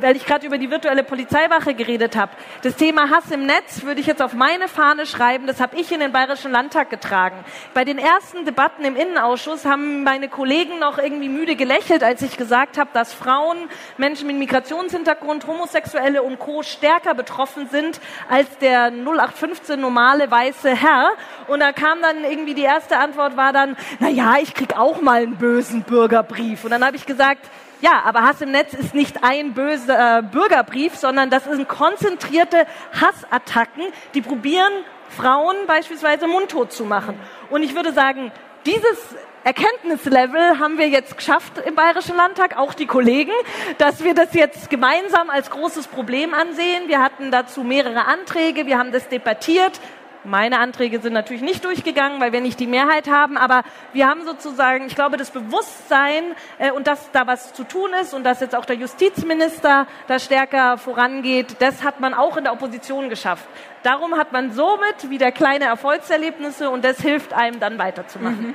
Weil 0.00 0.16
ich 0.16 0.26
gerade 0.26 0.46
über 0.46 0.58
die 0.58 0.70
virtuelle 0.70 1.02
Polizeiwache 1.02 1.74
geredet 1.74 2.16
habe. 2.16 2.32
Das 2.62 2.76
Thema 2.76 3.10
Hass 3.10 3.30
im 3.30 3.46
Netz 3.46 3.82
würde 3.82 4.00
ich 4.00 4.06
jetzt 4.06 4.22
auf 4.22 4.34
meine 4.34 4.68
Fahne 4.68 5.06
schreiben, 5.06 5.46
das 5.46 5.60
habe 5.60 5.76
ich 5.76 5.90
in 5.90 6.00
den 6.00 6.12
Bayerischen 6.12 6.52
Landtag 6.52 6.90
getragen. 6.90 7.44
Bei 7.74 7.84
den 7.84 7.98
ersten 7.98 8.44
Debatten 8.44 8.84
im 8.84 8.91
im 8.92 8.96
Innenausschuss 8.96 9.64
haben 9.64 10.02
meine 10.04 10.28
Kollegen 10.28 10.78
noch 10.78 10.98
irgendwie 10.98 11.28
müde 11.28 11.56
gelächelt, 11.56 12.04
als 12.04 12.20
ich 12.20 12.36
gesagt 12.36 12.76
habe, 12.76 12.90
dass 12.92 13.14
Frauen, 13.14 13.56
Menschen 13.96 14.26
mit 14.26 14.36
Migrationshintergrund, 14.36 15.46
Homosexuelle 15.46 16.22
und 16.22 16.38
Co. 16.38 16.62
stärker 16.62 17.14
betroffen 17.14 17.68
sind 17.70 18.00
als 18.28 18.46
der 18.58 18.90
0815 18.90 19.80
normale 19.80 20.30
weiße 20.30 20.74
Herr. 20.74 21.10
Und 21.48 21.60
da 21.60 21.72
kam 21.72 22.02
dann 22.02 22.24
irgendwie 22.24 22.54
die 22.54 22.62
erste 22.62 22.98
Antwort 22.98 23.36
war 23.36 23.52
dann, 23.52 23.76
na 23.98 24.38
ich 24.40 24.52
krieg 24.52 24.76
auch 24.76 25.00
mal 25.00 25.22
einen 25.22 25.36
bösen 25.36 25.82
Bürgerbrief. 25.82 26.64
Und 26.64 26.70
dann 26.70 26.84
habe 26.84 26.96
ich 26.96 27.06
gesagt, 27.06 27.48
ja, 27.80 28.02
aber 28.04 28.22
Hass 28.22 28.42
im 28.42 28.50
Netz 28.50 28.74
ist 28.74 28.94
nicht 28.94 29.24
ein 29.24 29.54
böser 29.54 30.18
äh, 30.18 30.22
Bürgerbrief, 30.22 30.96
sondern 30.96 31.30
das 31.30 31.44
sind 31.44 31.66
konzentrierte 31.66 32.66
Hassattacken, 32.92 33.84
die 34.14 34.20
probieren, 34.20 34.72
Frauen 35.08 35.56
beispielsweise 35.66 36.26
mundtot 36.26 36.72
zu 36.72 36.84
machen. 36.84 37.18
Und 37.50 37.62
ich 37.62 37.74
würde 37.74 37.92
sagen, 37.92 38.32
dieses 38.66 39.16
Erkenntnislevel 39.44 40.60
haben 40.60 40.78
wir 40.78 40.88
jetzt 40.88 41.16
geschafft 41.16 41.58
im 41.66 41.74
Bayerischen 41.74 42.16
Landtag, 42.16 42.56
auch 42.56 42.74
die 42.74 42.86
Kollegen, 42.86 43.32
dass 43.78 44.04
wir 44.04 44.14
das 44.14 44.34
jetzt 44.34 44.70
gemeinsam 44.70 45.30
als 45.30 45.50
großes 45.50 45.88
Problem 45.88 46.32
ansehen. 46.32 46.86
Wir 46.86 47.00
hatten 47.00 47.32
dazu 47.32 47.64
mehrere 47.64 48.06
Anträge, 48.06 48.66
wir 48.66 48.78
haben 48.78 48.92
das 48.92 49.08
debattiert. 49.08 49.80
Meine 50.24 50.60
Anträge 50.60 51.00
sind 51.00 51.14
natürlich 51.14 51.42
nicht 51.42 51.64
durchgegangen, 51.64 52.20
weil 52.20 52.32
wir 52.32 52.40
nicht 52.40 52.60
die 52.60 52.68
Mehrheit 52.68 53.08
haben, 53.08 53.36
aber 53.36 53.64
wir 53.92 54.06
haben 54.06 54.24
sozusagen, 54.24 54.86
ich 54.86 54.94
glaube, 54.94 55.16
das 55.16 55.32
Bewusstsein 55.32 56.22
äh, 56.58 56.70
und 56.70 56.86
dass 56.86 57.10
da 57.10 57.26
was 57.26 57.52
zu 57.54 57.64
tun 57.64 57.90
ist 58.00 58.14
und 58.14 58.22
dass 58.22 58.38
jetzt 58.38 58.54
auch 58.54 58.64
der 58.64 58.76
Justizminister 58.76 59.88
da 60.06 60.18
stärker 60.20 60.78
vorangeht, 60.78 61.56
das 61.58 61.82
hat 61.82 61.98
man 61.98 62.14
auch 62.14 62.36
in 62.36 62.44
der 62.44 62.52
Opposition 62.52 63.08
geschafft. 63.08 63.48
Darum 63.82 64.16
hat 64.16 64.32
man 64.32 64.52
somit 64.52 65.10
wieder 65.10 65.32
kleine 65.32 65.64
Erfolgserlebnisse 65.64 66.70
und 66.70 66.84
das 66.84 67.00
hilft 67.00 67.32
einem 67.32 67.58
dann 67.58 67.78
weiterzumachen. 67.78 68.48
Mhm. 68.48 68.54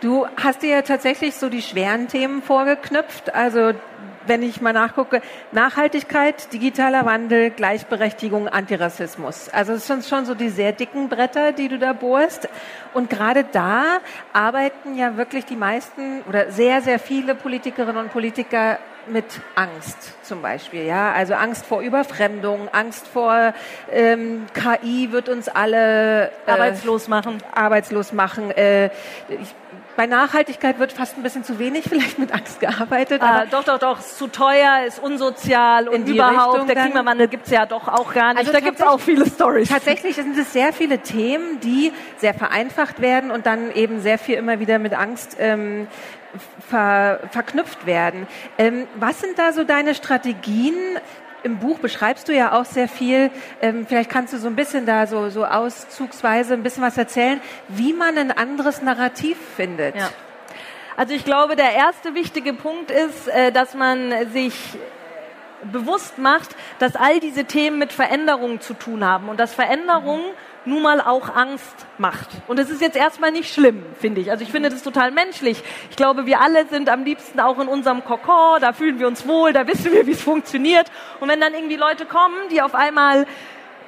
Du 0.00 0.26
hast 0.36 0.62
dir 0.62 0.70
ja 0.70 0.82
tatsächlich 0.82 1.34
so 1.36 1.48
die 1.48 1.62
schweren 1.62 2.08
Themen 2.08 2.42
vorgeknüpft, 2.42 3.34
also 3.34 3.72
wenn 4.26 4.42
ich 4.42 4.60
mal 4.60 4.72
nachgucke, 4.72 5.20
Nachhaltigkeit, 5.52 6.52
digitaler 6.52 7.04
Wandel, 7.04 7.50
Gleichberechtigung, 7.50 8.48
Antirassismus. 8.48 9.48
Also 9.48 9.74
es 9.74 9.86
sind 9.86 10.04
schon 10.04 10.24
so 10.24 10.34
die 10.34 10.48
sehr 10.48 10.72
dicken 10.72 11.08
Bretter, 11.08 11.52
die 11.52 11.68
du 11.68 11.78
da 11.78 11.92
bohrst. 11.92 12.48
Und 12.92 13.10
gerade 13.10 13.44
da 13.44 13.98
arbeiten 14.32 14.96
ja 14.96 15.16
wirklich 15.16 15.44
die 15.44 15.56
meisten 15.56 16.22
oder 16.28 16.50
sehr, 16.50 16.82
sehr 16.82 16.98
viele 16.98 17.34
Politikerinnen 17.34 17.96
und 17.96 18.12
Politiker 18.12 18.78
mit 19.06 19.24
Angst 19.54 20.14
zum 20.24 20.42
Beispiel, 20.42 20.84
ja, 20.84 21.12
also 21.12 21.34
Angst 21.34 21.66
vor 21.66 21.82
Überfremdung, 21.82 22.68
Angst 22.72 23.06
vor 23.06 23.52
ähm, 23.92 24.46
KI 24.54 25.12
wird 25.12 25.28
uns 25.28 25.48
alle 25.48 26.30
äh, 26.46 26.50
arbeitslos 26.50 27.08
machen, 27.08 27.38
arbeitslos 27.54 28.12
machen. 28.12 28.50
Äh, 28.50 28.86
ich, 29.28 29.54
bei 29.96 30.06
Nachhaltigkeit 30.06 30.78
wird 30.78 30.92
fast 30.92 31.16
ein 31.16 31.22
bisschen 31.22 31.44
zu 31.44 31.58
wenig 31.58 31.84
vielleicht 31.88 32.18
mit 32.18 32.32
Angst 32.32 32.60
gearbeitet. 32.60 33.22
Ah, 33.22 33.46
doch, 33.46 33.64
doch, 33.64 33.78
doch, 33.78 33.98
ist 33.98 34.18
zu 34.18 34.28
teuer, 34.28 34.84
ist 34.86 34.98
unsozial 34.98 35.88
und 35.88 36.08
überhaupt, 36.08 36.54
Richtung 36.54 36.66
der 36.66 36.84
Klimawandel 36.84 37.28
gibt's 37.28 37.50
ja 37.50 37.66
doch 37.66 37.88
auch 37.88 38.12
gar 38.12 38.34
nicht. 38.34 38.40
Also 38.40 38.52
da 38.52 38.60
gibt's 38.60 38.82
auch 38.82 39.00
viele 39.00 39.26
Stories. 39.26 39.68
Tatsächlich 39.68 40.16
sind 40.16 40.36
es 40.36 40.52
sehr 40.52 40.72
viele 40.72 40.98
Themen, 40.98 41.60
die 41.60 41.92
sehr 42.16 42.34
vereinfacht 42.34 43.00
werden 43.00 43.30
und 43.30 43.46
dann 43.46 43.70
eben 43.72 44.00
sehr 44.00 44.18
viel 44.18 44.36
immer 44.36 44.60
wieder 44.60 44.78
mit 44.78 44.94
Angst 44.94 45.36
ähm, 45.38 45.86
ver, 46.68 47.20
verknüpft 47.30 47.86
werden. 47.86 48.26
Ähm, 48.58 48.86
was 48.96 49.20
sind 49.20 49.38
da 49.38 49.52
so 49.52 49.64
deine 49.64 49.94
Strategien? 49.94 50.74
Im 51.44 51.58
Buch 51.58 51.78
beschreibst 51.78 52.28
du 52.28 52.34
ja 52.34 52.58
auch 52.58 52.64
sehr 52.64 52.88
viel. 52.88 53.30
Ähm, 53.60 53.86
vielleicht 53.86 54.10
kannst 54.10 54.32
du 54.32 54.38
so 54.38 54.48
ein 54.48 54.56
bisschen 54.56 54.86
da 54.86 55.06
so, 55.06 55.28
so 55.28 55.44
auszugsweise 55.44 56.54
ein 56.54 56.62
bisschen 56.62 56.82
was 56.82 56.98
erzählen, 56.98 57.40
wie 57.68 57.92
man 57.92 58.18
ein 58.18 58.32
anderes 58.32 58.82
Narrativ 58.82 59.36
findet. 59.54 59.94
Ja. 59.94 60.10
Also 60.96 61.14
ich 61.14 61.24
glaube, 61.24 61.54
der 61.54 61.72
erste 61.72 62.14
wichtige 62.14 62.54
Punkt 62.54 62.90
ist, 62.90 63.28
äh, 63.28 63.52
dass 63.52 63.74
man 63.74 64.12
sich 64.32 64.54
bewusst 65.70 66.18
macht, 66.18 66.56
dass 66.78 66.96
all 66.96 67.20
diese 67.20 67.44
Themen 67.44 67.78
mit 67.78 67.92
Veränderungen 67.92 68.60
zu 68.60 68.74
tun 68.74 69.04
haben 69.04 69.28
und 69.28 69.38
dass 69.38 69.54
Veränderungen 69.54 70.24
mhm. 70.24 70.53
Nun 70.64 70.82
mal 70.82 71.00
auch 71.00 71.34
Angst 71.34 71.86
macht. 71.98 72.28
Und 72.48 72.58
es 72.58 72.70
ist 72.70 72.80
jetzt 72.80 72.96
erstmal 72.96 73.30
nicht 73.30 73.52
schlimm, 73.52 73.84
finde 73.98 74.20
ich. 74.20 74.30
Also 74.30 74.44
ich 74.44 74.50
finde 74.50 74.70
das 74.70 74.82
total 74.82 75.10
menschlich. 75.10 75.62
Ich 75.90 75.96
glaube, 75.96 76.26
wir 76.26 76.40
alle 76.40 76.66
sind 76.66 76.88
am 76.88 77.04
liebsten 77.04 77.40
auch 77.40 77.58
in 77.58 77.68
unserem 77.68 78.04
Kokon, 78.04 78.60
da 78.60 78.72
fühlen 78.72 78.98
wir 78.98 79.06
uns 79.06 79.26
wohl, 79.26 79.52
da 79.52 79.66
wissen 79.66 79.92
wir, 79.92 80.06
wie 80.06 80.12
es 80.12 80.22
funktioniert. 80.22 80.90
Und 81.20 81.28
wenn 81.28 81.40
dann 81.40 81.54
irgendwie 81.54 81.76
Leute 81.76 82.06
kommen, 82.06 82.36
die 82.50 82.62
auf 82.62 82.74
einmal 82.74 83.26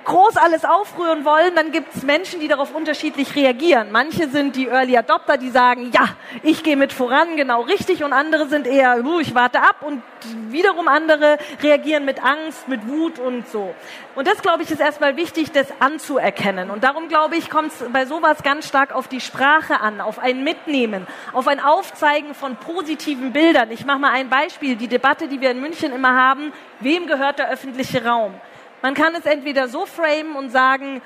groß 0.06 0.36
alles 0.36 0.64
aufrühren 0.64 1.24
wollen, 1.24 1.54
dann 1.54 1.72
gibt 1.72 1.94
es 1.94 2.02
Menschen, 2.02 2.40
die 2.40 2.48
darauf 2.48 2.74
unterschiedlich 2.74 3.34
reagieren. 3.34 3.88
Manche 3.90 4.28
sind 4.28 4.56
die 4.56 4.68
Early 4.68 4.96
Adopter, 4.96 5.36
die 5.36 5.50
sagen, 5.50 5.90
ja, 5.92 6.08
ich 6.42 6.62
gehe 6.62 6.76
mit 6.76 6.92
voran, 6.92 7.36
genau 7.36 7.62
richtig, 7.62 8.02
und 8.02 8.12
andere 8.12 8.48
sind 8.48 8.66
eher, 8.66 9.02
ich 9.20 9.34
warte 9.34 9.60
ab, 9.60 9.82
und 9.82 10.02
wiederum 10.50 10.88
andere 10.88 11.38
reagieren 11.62 12.04
mit 12.04 12.22
Angst, 12.22 12.68
mit 12.68 12.86
Wut 12.88 13.18
und 13.18 13.48
so. 13.48 13.74
Und 14.14 14.26
das, 14.28 14.42
glaube 14.42 14.62
ich, 14.62 14.70
ist 14.70 14.80
erstmal 14.80 15.16
wichtig, 15.16 15.50
das 15.50 15.66
anzuerkennen. 15.80 16.70
Und 16.70 16.84
darum, 16.84 17.08
glaube 17.08 17.36
ich, 17.36 17.50
kommt 17.50 17.72
es 17.72 17.84
bei 17.92 18.06
sowas 18.06 18.42
ganz 18.42 18.68
stark 18.68 18.94
auf 18.94 19.08
die 19.08 19.20
Sprache 19.20 19.80
an, 19.80 20.00
auf 20.00 20.18
ein 20.20 20.44
Mitnehmen, 20.44 21.06
auf 21.32 21.48
ein 21.48 21.60
Aufzeigen 21.60 22.34
von 22.34 22.56
positiven 22.56 23.32
Bildern. 23.32 23.70
Ich 23.72 23.84
mache 23.84 23.98
mal 23.98 24.12
ein 24.12 24.28
Beispiel. 24.28 24.76
Die 24.76 24.88
Debatte, 24.88 25.26
die 25.26 25.40
wir 25.40 25.50
in 25.50 25.60
München 25.60 25.92
immer 25.92 26.14
haben, 26.14 26.52
wem 26.80 27.08
gehört 27.08 27.40
der 27.40 27.50
öffentliche 27.50 28.04
Raum? 28.04 28.34
Man 28.82 28.94
kann 28.94 29.14
es 29.14 29.26
entweder 29.26 29.68
so 29.68 29.86
framen 29.86 30.36
und 30.36 30.50
sagen, 30.50 31.02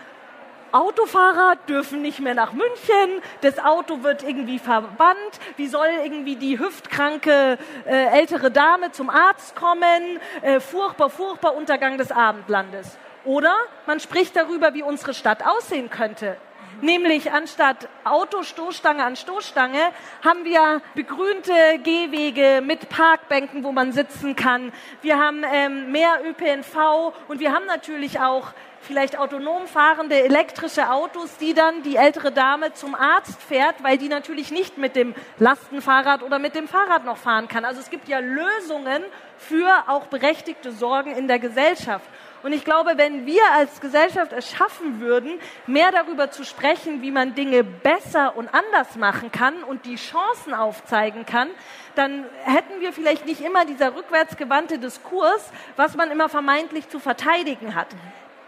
Autofahrer 0.72 1.56
dürfen 1.68 2.02
nicht 2.02 2.20
mehr 2.20 2.34
nach 2.34 2.52
München, 2.52 3.22
das 3.40 3.58
Auto 3.58 4.02
wird 4.02 4.22
irgendwie 4.22 4.58
verbannt, 4.58 5.40
wie 5.56 5.66
soll 5.66 5.88
irgendwie 6.04 6.36
die 6.36 6.58
hüftkranke 6.58 7.58
äh, 7.86 8.06
ältere 8.18 8.50
Dame 8.50 8.92
zum 8.92 9.10
Arzt 9.10 9.56
kommen, 9.56 10.20
äh, 10.42 10.60
furchtbar, 10.60 11.10
furchtbar 11.10 11.56
Untergang 11.56 11.98
des 11.98 12.12
Abendlandes. 12.12 12.96
Oder 13.24 13.54
man 13.86 14.00
spricht 14.00 14.36
darüber, 14.36 14.74
wie 14.74 14.82
unsere 14.82 15.12
Stadt 15.12 15.44
aussehen 15.44 15.90
könnte. 15.90 16.36
Nämlich 16.82 17.30
anstatt 17.32 17.88
Auto 18.04 18.42
Stoßstange 18.42 19.04
an 19.04 19.16
Stoßstange 19.16 19.80
haben 20.24 20.44
wir 20.44 20.80
begrünte 20.94 21.52
Gehwege 21.82 22.62
mit 22.64 22.88
Parkbänken, 22.88 23.64
wo 23.64 23.72
man 23.72 23.92
sitzen 23.92 24.34
kann. 24.36 24.72
Wir 25.02 25.18
haben 25.18 25.44
ähm, 25.52 25.92
mehr 25.92 26.20
ÖPNV 26.24 27.12
und 27.28 27.40
wir 27.40 27.52
haben 27.52 27.66
natürlich 27.66 28.20
auch 28.20 28.52
vielleicht 28.80 29.18
autonom 29.18 29.66
fahrende 29.66 30.22
elektrische 30.22 30.90
Autos, 30.90 31.36
die 31.36 31.54
dann 31.54 31.82
die 31.82 31.96
ältere 31.96 32.32
Dame 32.32 32.72
zum 32.72 32.94
Arzt 32.94 33.42
fährt, 33.42 33.82
weil 33.82 33.98
die 33.98 34.08
natürlich 34.08 34.50
nicht 34.50 34.78
mit 34.78 34.96
dem 34.96 35.14
Lastenfahrrad 35.38 36.22
oder 36.22 36.38
mit 36.38 36.54
dem 36.54 36.66
Fahrrad 36.66 37.04
noch 37.04 37.18
fahren 37.18 37.48
kann. 37.48 37.64
Also 37.64 37.80
es 37.80 37.90
gibt 37.90 38.08
ja 38.08 38.20
Lösungen 38.20 39.04
für 39.36 39.70
auch 39.86 40.06
berechtigte 40.06 40.72
Sorgen 40.72 41.14
in 41.14 41.28
der 41.28 41.38
Gesellschaft. 41.38 42.08
Und 42.42 42.52
ich 42.52 42.64
glaube, 42.64 42.92
wenn 42.96 43.26
wir 43.26 43.42
als 43.54 43.80
Gesellschaft 43.80 44.32
es 44.32 44.50
schaffen 44.50 45.00
würden, 45.00 45.38
mehr 45.66 45.92
darüber 45.92 46.30
zu 46.30 46.44
sprechen, 46.44 47.02
wie 47.02 47.10
man 47.10 47.34
Dinge 47.34 47.64
besser 47.64 48.36
und 48.36 48.48
anders 48.54 48.96
machen 48.96 49.30
kann 49.30 49.62
und 49.62 49.84
die 49.84 49.96
Chancen 49.96 50.54
aufzeigen 50.54 51.26
kann, 51.26 51.48
dann 51.94 52.24
hätten 52.44 52.80
wir 52.80 52.92
vielleicht 52.92 53.26
nicht 53.26 53.40
immer 53.40 53.64
dieser 53.66 53.94
rückwärtsgewandte 53.94 54.78
Diskurs, 54.78 55.50
was 55.76 55.96
man 55.96 56.10
immer 56.10 56.28
vermeintlich 56.28 56.88
zu 56.88 56.98
verteidigen 56.98 57.74
hat. 57.74 57.88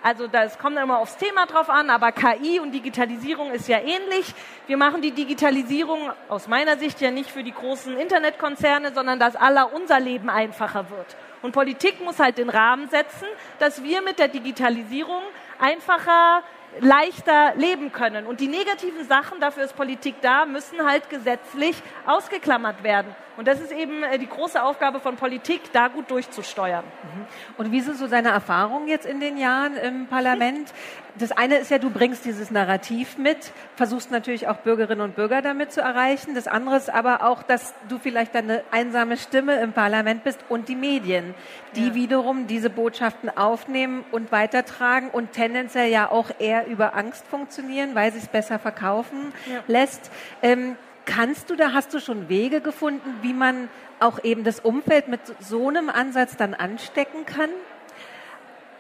Also 0.03 0.27
das 0.27 0.59
kommt 0.59 0.77
immer 0.79 0.99
aufs 0.99 1.17
Thema 1.17 1.47
drauf 1.47 1.71
an, 1.71 1.89
aber 1.89 2.11
KI 2.11 2.59
und 2.59 2.73
Digitalisierung 2.73 3.53
ist 3.53 3.69
ja 3.69 3.79
ähnlich. 3.79 4.35
Wir 4.67 4.77
machen 4.77 5.01
die 5.01 5.13
Digitalisierung 5.13 6.11
aus 6.29 6.49
meiner 6.49 6.77
Sicht 6.77 7.01
ja 7.01 7.13
nicht 7.13 7.31
für 7.31 7.45
die 7.45 7.53
großen 7.53 7.97
Internetkonzerne, 7.97 8.93
sondern 8.93 9.21
dass 9.21 9.37
aller 9.37 9.73
unser 9.73 10.01
Leben 10.01 10.29
einfacher 10.29 10.91
wird. 10.91 11.17
Und 11.43 11.53
Politik 11.53 12.01
muss 12.01 12.19
halt 12.19 12.39
den 12.39 12.49
Rahmen 12.49 12.89
setzen, 12.89 13.27
dass 13.59 13.83
wir 13.83 14.01
mit 14.03 14.19
der 14.19 14.29
Digitalisierung 14.29 15.23
einfacher 15.59 16.43
leichter 16.81 17.55
leben 17.57 17.93
können. 17.93 18.27
Und 18.27 18.41
die 18.41 18.49
negativen 18.49 19.07
Sachen, 19.07 19.41
dafür 19.41 19.65
ist 19.65 19.77
Politik 19.77 20.17
da, 20.23 20.47
müssen 20.47 20.85
halt 20.85 21.11
gesetzlich 21.11 21.77
ausgeklammert 22.07 22.83
werden. 22.83 23.15
Und 23.37 23.49
das 23.49 23.61
ist 23.61 23.73
eben 23.73 24.03
äh, 24.03 24.19
die 24.19 24.29
große 24.29 24.63
Aufgabe 24.63 25.01
von 25.01 25.17
Politik, 25.17 25.61
da 25.73 25.89
gut 25.89 26.11
durchzusteuern. 26.11 26.85
Mhm. 26.85 27.27
Und 27.57 27.73
wie 27.73 27.81
sind 27.81 27.97
so 27.97 28.07
deine 28.07 28.31
Erfahrungen 28.31 28.89
jetzt 28.89 29.07
in 29.07 29.21
den 29.21 29.39
Jahren 29.39 29.77
im 29.77 30.07
Parlament? 30.07 30.73
Das 31.19 31.31
eine 31.31 31.57
ist 31.57 31.71
ja, 31.71 31.79
du 31.79 31.91
bringst 31.91 32.25
dieses 32.25 32.51
Narrativ 32.51 33.19
mit, 33.19 33.53
versuchst 33.77 34.11
natürlich 34.11 34.49
auch 34.49 34.57
Bürgerinnen 34.59 35.03
und 35.03 35.15
Bürger 35.15 35.43
damit 35.43 35.71
zu 35.71 35.83
erreichen. 35.83 36.35
Das 36.35 36.47
andere 36.47 36.77
ist 36.77 36.89
aber 36.89 37.25
auch, 37.25 37.43
dass 37.43 37.75
du 37.91 37.99
vielleicht 37.99 38.35
eine 38.35 38.65
einsame 38.71 39.19
Stimme 39.19 39.61
im 39.61 39.73
Parlament 39.73 40.25
bist 40.25 40.41
und 40.49 40.69
die 40.69 40.75
Medien, 40.75 41.35
die 41.77 41.89
ja. 41.89 41.95
wiederum 41.95 42.47
diese 42.47 42.71
Botschaften 42.71 43.29
aufnehmen 43.29 44.05
und 44.11 44.33
weitertragen 44.33 45.11
und 45.11 45.33
tendenziell 45.33 45.91
ja 45.91 46.11
auch 46.11 46.31
eher 46.39 46.67
über 46.67 46.95
Angst 46.97 47.27
funktionieren, 47.27 47.95
weil 47.95 48.11
sie 48.13 48.19
es 48.19 48.29
besser 48.29 48.59
verkaufen 48.59 49.35
ja. 49.51 49.61
lässt. 49.67 50.11
Ähm, 50.41 50.77
Kannst 51.05 51.51
du 51.51 51.57
da, 51.57 51.73
hast 51.73 51.93
du 51.95 52.01
schon 52.01 52.29
Wege 52.29 52.61
gefunden, 52.61 53.19
wie 53.23 53.33
man 53.33 53.69
auch 54.01 54.23
eben 54.23 54.45
das 54.45 54.61
Umfeld 54.61 55.09
mit 55.09 55.21
so 55.41 55.69
einem 55.69 55.91
Ansatz 55.91 56.37
dann 56.37 56.55
anstecken 56.55 57.27
kann? 57.27 57.51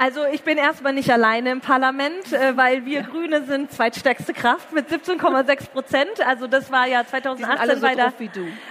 Also 0.02 0.24
ich 0.26 0.42
bin 0.42 0.58
erstmal 0.58 0.92
nicht 0.92 1.12
alleine 1.12 1.52
im 1.52 1.60
Parlament, 1.60 2.32
äh, 2.32 2.56
weil 2.56 2.84
wir 2.84 3.02
ja. 3.02 3.06
Grüne 3.06 3.44
sind 3.44 3.70
zweitstärkste 3.70 4.32
Kraft 4.32 4.72
mit 4.72 4.88
17,6 4.88 5.70
Prozent. 5.70 6.26
Also 6.26 6.48
das 6.48 6.72
war 6.72 6.88
ja 6.88 7.06
2018 7.06 7.76
so 7.76 7.86
bei, 7.86 7.94
der, 7.94 8.12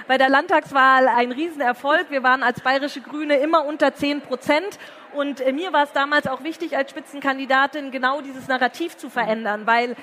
bei 0.10 0.18
der 0.18 0.28
Landtagswahl 0.28 1.08
ein 1.08 1.32
Riesenerfolg. 1.32 2.08
Wir 2.10 2.22
waren 2.22 2.44
als 2.44 2.60
bayerische 2.60 3.00
Grüne 3.00 3.38
immer 3.38 3.64
unter 3.64 3.94
10 3.94 4.20
Prozent. 4.20 4.78
Und 5.14 5.40
äh, 5.40 5.54
mir 5.54 5.72
war 5.72 5.84
es 5.84 5.94
damals 5.94 6.28
auch 6.28 6.44
wichtig, 6.44 6.76
als 6.76 6.92
Spitzenkandidatin 6.92 7.92
genau 7.92 8.20
dieses 8.20 8.50
Narrativ 8.50 8.98
zu 8.98 9.10
verändern, 9.10 9.62
weil 9.66 9.96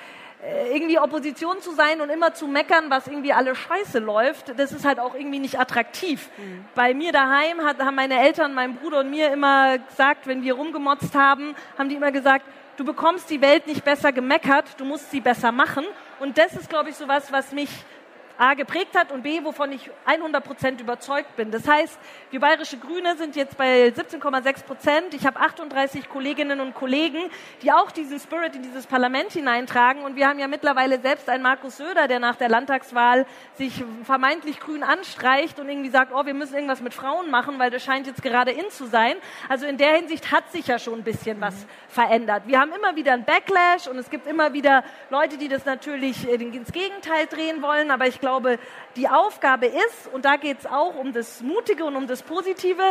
irgendwie 0.73 0.99
Opposition 0.99 1.61
zu 1.61 1.73
sein 1.73 2.00
und 2.00 2.11
immer 2.11 2.33
zu 2.33 2.47
meckern, 2.47 2.90
was 2.90 3.09
irgendwie 3.09 3.33
alles 3.33 3.59
scheiße 3.59 3.99
läuft, 3.99 4.59
das 4.59 4.73
ist 4.73 4.85
halt 4.85 5.00
auch 5.00 5.14
irgendwie 5.14 5.40
nicht 5.40 5.59
attraktiv. 5.59 6.30
Mhm. 6.37 6.64
Bei 6.75 6.95
mir 6.95 7.12
daheim 7.12 7.61
hat, 7.62 7.80
haben 7.80 7.97
meine 7.97 8.21
Eltern, 8.21 8.54
mein 8.54 8.76
Bruder 8.76 9.00
und 9.00 9.11
mir 9.11 9.33
immer 9.33 9.78
gesagt, 9.78 10.26
wenn 10.26 10.42
wir 10.42 10.54
rumgemotzt 10.54 11.14
haben, 11.14 11.57
haben 11.76 11.88
die 11.88 11.97
immer 11.97 12.12
gesagt, 12.12 12.45
du 12.76 12.85
bekommst 12.85 13.28
die 13.30 13.40
Welt 13.40 13.66
nicht 13.66 13.85
besser 13.85 14.12
gemeckert, 14.12 14.66
du 14.78 14.85
musst 14.85 15.11
sie 15.11 15.21
besser 15.21 15.50
machen. 15.50 15.85
Und 16.21 16.38
das 16.38 16.54
ist, 16.54 16.71
glaube 16.71 16.90
ich, 16.90 16.97
so 16.97 17.09
was, 17.09 17.33
was 17.33 17.52
mich 17.52 17.71
A 18.38 18.54
geprägt 18.54 18.97
hat 18.97 19.11
und 19.11 19.25
B, 19.25 19.42
wovon 19.42 19.73
ich 19.73 19.90
100 20.07 20.45
Prozent 20.45 20.80
überzeugt 20.80 21.35
bin. 21.35 21.50
Das 21.50 21.66
heißt, 21.66 21.99
wir 22.30 22.38
bayerische 22.38 22.78
Grüne 22.78 23.16
sind 23.16 23.35
jetzt 23.35 23.59
bei 23.59 23.88
17,6 23.88 24.64
Prozent. 24.64 25.12
Ich 25.14 25.26
habe 25.26 25.40
38 25.40 26.09
Kolleginnen 26.09 26.61
und 26.61 26.73
Kollegen, 26.73 27.18
die 27.62 27.73
auch 27.73 27.90
diesen 27.90 28.21
Spirit 28.21 28.54
in 28.54 28.62
dieses 28.62 28.87
Parlament 28.87 29.33
hineintragen. 29.33 30.04
Und 30.04 30.14
wir 30.14 30.28
haben 30.28 30.38
ja 30.38 30.47
mittlerweile 30.47 31.00
selbst 31.00 31.28
einen 31.28 31.42
Markus 31.42 31.78
Söder, 31.78 32.07
der 32.07 32.21
nach 32.21 32.37
der 32.37 32.49
Landtagswahl 32.49 33.26
sich 33.54 33.83
vermeintlich 34.04 34.61
grün 34.61 34.85
anstreicht 34.85 35.59
und 35.59 35.68
irgendwie 35.68 35.90
sagt, 35.90 36.12
oh, 36.14 36.25
wir 36.25 36.35
müssen 36.35 36.54
irgendwas 36.54 36.80
mit 36.80 36.95
Frauen 36.95 37.33
machen, 37.33 37.59
weil 37.59 37.73
das 37.73 37.83
scheint 37.83 38.07
jetzt 38.07 38.23
gerade 38.23 38.52
in 38.52 38.71
zu 38.71 38.87
sein. 38.87 39.16
Also 39.49 39.66
in 39.66 39.78
der 39.78 39.97
Hinsicht 39.97 40.30
hat 40.30 40.52
sich 40.52 40.68
ja 40.68 40.78
schon 40.78 41.00
ein 41.00 41.04
bisschen 41.04 41.40
was 41.40 41.66
verändert. 41.88 42.45
Wir 42.47 42.61
haben 42.61 42.71
immer 42.73 42.95
wieder 42.95 43.14
einen 43.14 43.25
Backlash 43.25 43.88
und 43.88 43.99
es 43.99 44.11
gibt 44.11 44.28
immer 44.28 44.52
wieder 44.52 44.85
Leute, 45.11 45.38
die 45.38 45.49
das 45.49 45.64
natürlich 45.64 46.28
ins 46.28 46.71
Gegenteil 46.71 47.26
drehen 47.26 47.62
wollen. 47.62 47.90
Aber 47.90 48.07
ich 48.07 48.21
glaube, 48.21 48.27
glaube, 48.28 48.58
die 48.97 49.08
Aufgabe 49.08 49.66
ist, 49.66 50.12
und 50.12 50.26
da 50.26 50.37
geht 50.37 50.58
es 50.58 50.66
auch 50.66 50.94
um 50.97 51.14
das 51.14 51.40
Mutige 51.40 51.87
und 51.87 51.97
um 51.97 52.06
das 52.06 52.23
Positive, 52.23 52.82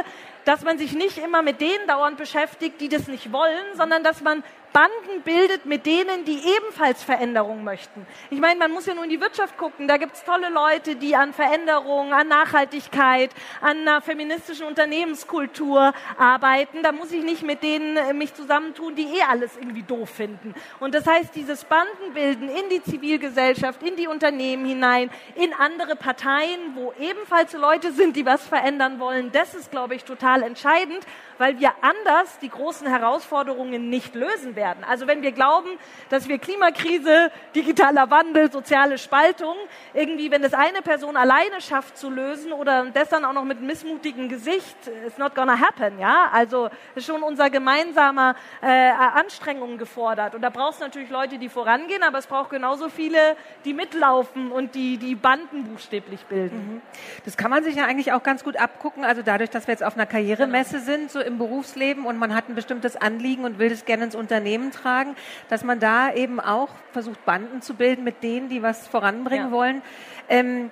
dass 0.46 0.64
man 0.64 0.80
sich 0.80 0.94
nicht 0.94 1.20
immer 1.20 1.44
mit 1.44 1.62
denen 1.62 1.86
dauernd 1.88 2.18
beschäftigt, 2.18 2.82
die 2.82 2.90
das 2.90 3.08
nicht 3.08 3.32
wollen, 3.32 3.76
sondern 3.76 4.04
dass 4.04 4.22
man 4.22 4.44
Banden 4.78 5.24
bildet 5.24 5.66
mit 5.66 5.88
denen, 5.88 6.24
die 6.24 6.38
ebenfalls 6.38 7.04
Veränderungen 7.04 7.64
möchten. 7.64 8.06
Ich 8.30 8.40
meine, 8.40 8.60
man 8.60 8.70
muss 8.70 8.86
ja 8.86 8.94
nur 8.94 9.06
in 9.06 9.10
die 9.10 9.20
Wirtschaft 9.20 9.58
gucken. 9.58 9.88
Da 9.88 9.98
gibt 9.98 10.14
es 10.14 10.24
tolle 10.24 10.50
Leute, 10.50 10.96
die 10.96 11.16
an 11.16 11.34
Veränderungen, 11.34 12.14
an 12.14 12.28
Nachhaltigkeit, 12.28 13.32
an 13.60 13.80
einer 13.80 14.02
feministischen 14.02 14.68
Unternehmenskultur 14.68 15.94
arbeiten. 16.20 16.84
Da 16.84 16.92
muss 16.92 17.12
ich 17.12 17.24
nicht 17.24 17.42
mit 17.42 17.64
denen 17.64 17.98
äh, 17.98 18.14
mich 18.14 18.36
zusammentun, 18.36 18.94
die 18.94 19.06
eh 19.18 19.24
alles 19.28 19.58
irgendwie 19.58 19.82
doof 19.82 20.12
finden. 20.12 20.54
Und 20.80 20.94
das 20.94 21.08
heißt, 21.08 21.34
dieses 21.34 21.66
Bandenbilden 21.66 22.48
in 22.48 22.70
die 22.70 22.84
Zivilgesellschaft, 22.84 23.82
in 23.82 23.96
die 23.96 24.06
Unternehmen 24.06 24.64
hinein, 24.64 25.10
in 25.34 25.56
andere 25.56 25.96
Parteien, 25.96 26.76
wo 26.76 26.94
ebenfalls 27.00 27.54
Leute 27.54 27.94
sind, 27.94 28.16
die 28.16 28.28
was 28.28 28.46
verändern 28.46 29.00
wollen, 29.00 29.32
das 29.32 29.56
ist, 29.56 29.72
glaube 29.72 29.96
ich, 29.96 30.04
total 30.04 30.44
entscheidend 30.44 31.04
weil 31.38 31.60
wir 31.60 31.72
anders 31.82 32.40
die 32.40 32.50
großen 32.50 32.88
Herausforderungen 32.88 33.90
nicht 33.90 34.16
lösen 34.16 34.56
werden. 34.56 34.67
Also 34.88 35.08
wenn 35.08 35.22
wir 35.22 35.32
glauben, 35.32 35.70
dass 36.10 36.28
wir 36.28 36.38
Klimakrise, 36.38 37.32
digitaler 37.56 38.10
Wandel, 38.10 38.52
soziale 38.52 38.98
Spaltung, 38.98 39.56
irgendwie, 39.94 40.32
wenn 40.32 40.44
es 40.44 40.54
eine 40.54 40.82
Person 40.82 41.16
alleine 41.16 41.62
schafft 41.62 41.98
zu 41.98 42.10
lösen 42.10 42.52
oder 42.52 42.86
das 42.86 43.10
dann 43.10 43.26
auch 43.26 43.34
noch 43.34 43.44
mit 43.44 43.62
missmutigem 43.62 44.30
Gesicht, 44.30 44.76
it's 45.06 45.18
not 45.18 45.36
gonna 45.36 45.60
happen, 45.60 46.00
ja. 46.00 46.30
Also 46.32 46.70
ist 46.96 47.06
schon 47.06 47.24
unser 47.24 47.50
gemeinsamer 47.50 48.36
äh, 48.62 48.68
Anstrengungen 48.68 49.78
gefordert. 49.78 50.36
Und 50.36 50.42
da 50.42 50.50
braucht 50.50 50.76
es 50.76 50.80
natürlich 50.80 51.10
Leute, 51.10 51.38
die 51.38 51.50
vorangehen, 51.50 52.04
aber 52.04 52.18
es 52.18 52.28
braucht 52.28 52.50
genauso 52.50 52.90
viele, 52.90 53.36
die 53.66 53.74
mitlaufen 53.74 54.52
und 54.52 54.76
die 54.76 54.98
die 54.98 55.16
Banden 55.16 55.66
buchstäblich 55.66 56.26
bilden. 56.26 56.58
Mhm. 56.58 56.82
Das 57.26 57.38
kann 57.38 57.52
man 57.52 57.64
sich 57.64 57.76
ja 57.76 57.86
eigentlich 57.86 58.12
auch 58.14 58.24
ganz 58.24 58.44
gut 58.44 58.58
abgucken. 58.58 59.04
Also 59.06 59.22
dadurch, 59.22 59.50
dass 59.50 59.68
wir 59.68 59.74
jetzt 59.74 59.84
auf 59.84 59.96
einer 59.96 60.06
Karrieremesse 60.06 60.80
sind, 60.80 61.12
so 61.12 61.20
im 61.20 61.38
Berufsleben 61.38 62.06
und 62.06 62.18
man 62.18 62.36
hat 62.36 62.50
ein 62.50 62.56
bestimmtes 62.56 62.96
Anliegen 62.96 63.46
und 63.46 63.60
will 63.60 63.70
das 63.70 63.86
gerne 63.86 64.06
ins 64.06 64.16
Unternehmen 64.16 64.47
tragen, 64.72 65.16
dass 65.50 65.64
man 65.64 65.80
da 65.80 66.14
eben 66.14 66.40
auch 66.40 66.70
versucht, 66.92 67.24
Banden 67.26 67.62
zu 67.62 67.74
bilden 67.74 68.04
mit 68.04 68.24
denen, 68.24 68.50
die 68.50 68.64
was 68.64 68.88
voranbringen 68.88 69.48
ja. 69.48 69.52
wollen. 69.52 69.82
Ähm, 70.30 70.72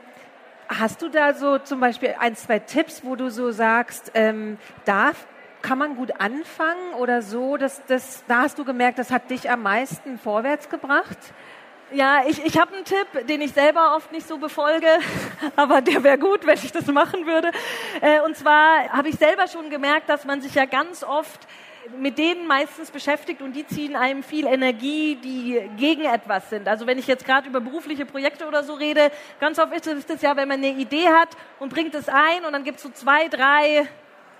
hast 0.68 1.02
du 1.02 1.10
da 1.10 1.34
so 1.34 1.58
zum 1.58 1.80
Beispiel 1.80 2.16
ein, 2.20 2.36
zwei 2.36 2.60
Tipps, 2.60 3.04
wo 3.04 3.16
du 3.16 3.30
so 3.30 3.52
sagst, 3.52 4.12
ähm, 4.14 4.58
darf 4.86 5.28
kann 5.62 5.78
man 5.80 5.96
gut 5.96 6.20
anfangen 6.20 6.94
oder 7.00 7.24
so? 7.24 7.58
Das, 7.58 7.82
das, 7.88 8.24
da 8.28 8.42
hast 8.42 8.60
du 8.60 8.66
gemerkt, 8.66 9.00
das 9.00 9.10
hat 9.10 9.32
dich 9.32 9.50
am 9.50 9.64
meisten 9.64 10.20
vorwärts 10.20 10.70
gebracht? 10.70 11.18
Ja, 11.92 12.24
ich, 12.28 12.44
ich 12.44 12.60
habe 12.60 12.76
einen 12.76 12.86
Tipp, 12.86 13.28
den 13.28 13.42
ich 13.42 13.52
selber 13.52 13.96
oft 13.96 14.12
nicht 14.12 14.28
so 14.28 14.38
befolge, 14.38 14.88
aber 15.56 15.82
der 15.82 16.04
wäre 16.04 16.18
gut, 16.18 16.46
wenn 16.46 16.56
ich 16.56 16.72
das 16.72 16.88
machen 16.88 17.26
würde. 17.26 17.52
Äh, 18.02 18.22
und 18.22 18.36
zwar 18.36 18.90
habe 18.90 19.10
ich 19.10 19.16
selber 19.16 19.48
schon 19.48 19.70
gemerkt, 19.70 20.10
dass 20.10 20.26
man 20.26 20.42
sich 20.42 20.56
ja 20.56 20.66
ganz 20.66 21.04
oft 21.04 21.48
mit 21.98 22.18
denen 22.18 22.48
meistens 22.48 22.92
beschäftigt 22.92 23.42
und 23.42 23.54
die 23.54 23.66
ziehen 23.66 23.96
einem 23.96 24.24
viel 24.24 24.46
Energie, 24.46 25.16
die 25.16 25.70
gegen 25.78 26.06
etwas 26.06 26.50
sind. 26.50 26.68
Also 26.68 26.88
wenn 26.88 26.98
ich 26.98 27.08
jetzt 27.08 27.26
gerade 27.26 27.48
über 27.48 27.62
berufliche 27.62 28.06
Projekte 28.06 28.48
oder 28.48 28.64
so 28.64 28.74
rede, 28.74 29.12
ganz 29.40 29.60
oft 29.60 29.74
ist 29.74 30.10
es 30.10 30.22
ja, 30.22 30.36
wenn 30.36 30.48
man 30.48 30.58
eine 30.58 30.70
Idee 30.70 31.08
hat 31.08 31.30
und 31.60 31.70
bringt 31.70 31.96
es 31.96 32.10
ein 32.10 32.46
und 32.46 32.54
dann 32.54 32.64
gibt 32.64 32.78
es 32.78 32.84
so 32.84 32.90
zwei, 32.90 33.28
drei 33.28 33.88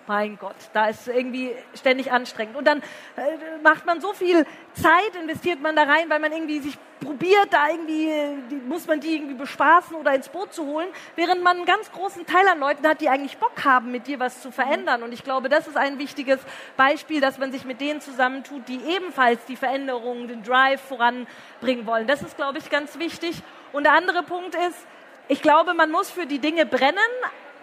mein 0.08 0.38
Gott, 0.38 0.56
da 0.74 0.88
ist 0.88 1.08
irgendwie 1.08 1.56
ständig 1.74 2.12
anstrengend. 2.12 2.56
Und 2.56 2.66
dann 2.66 2.80
äh, 2.80 3.62
macht 3.64 3.86
man 3.86 4.02
so 4.02 4.14
viel 4.14 4.46
Zeit, 4.74 5.16
investiert 5.20 5.62
man 5.62 5.76
da 5.76 5.84
rein, 5.84 6.10
weil 6.10 6.20
man 6.20 6.32
irgendwie 6.32 6.60
sich 6.60 6.78
probiert, 7.00 7.48
da 7.52 7.70
irgendwie, 7.70 8.12
die, 8.50 8.56
muss 8.56 8.88
man 8.88 9.00
die 9.00 9.16
irgendwie 9.16 9.36
bespaßen 9.36 9.96
oder 9.96 10.14
ins 10.14 10.30
Boot 10.30 10.54
zu 10.54 10.66
holen, 10.66 10.88
während 11.16 11.44
man 11.44 11.58
einen 11.58 11.66
ganz 11.66 11.92
großen 11.92 12.26
Teil 12.26 12.48
an 12.48 12.60
Leuten 12.60 12.88
hat, 12.88 13.02
die 13.02 13.10
eigentlich 13.10 13.38
Bock 13.38 13.64
haben, 13.64 13.92
mit 13.92 14.08
dir 14.08 14.20
was 14.20 14.42
zu 14.42 14.52
verändern. 14.52 15.04
Und 15.04 15.14
ich 15.14 15.24
glaube, 15.24 15.50
das 15.50 15.68
ist 15.68 15.78
ein 15.78 16.00
wichtiges 16.00 16.40
Beispiel, 16.78 17.22
dass 17.22 17.38
man 17.38 17.52
sich 17.52 17.66
mit 17.66 17.82
denen 17.82 18.02
zusammentut, 18.02 18.68
die 18.68 18.80
ebenfalls 18.96 19.44
die 19.46 19.56
Veränderungen, 19.56 20.28
den 20.28 20.44
Drive 20.44 20.82
voranbringen 20.82 21.86
wollen. 21.86 22.08
Das 22.08 22.22
ist, 22.22 22.38
glaube 22.38 22.58
ich, 22.58 22.70
ganz 22.70 22.98
wichtig. 23.00 23.42
Und 23.72 23.84
der 23.84 23.94
andere 23.94 24.24
Punkt 24.24 24.56
ist, 24.56 24.88
ich 25.28 25.42
glaube, 25.42 25.74
man 25.74 25.92
muss 25.92 26.10
für 26.10 26.26
die 26.26 26.40
Dinge 26.40 26.66
brennen, 26.66 26.98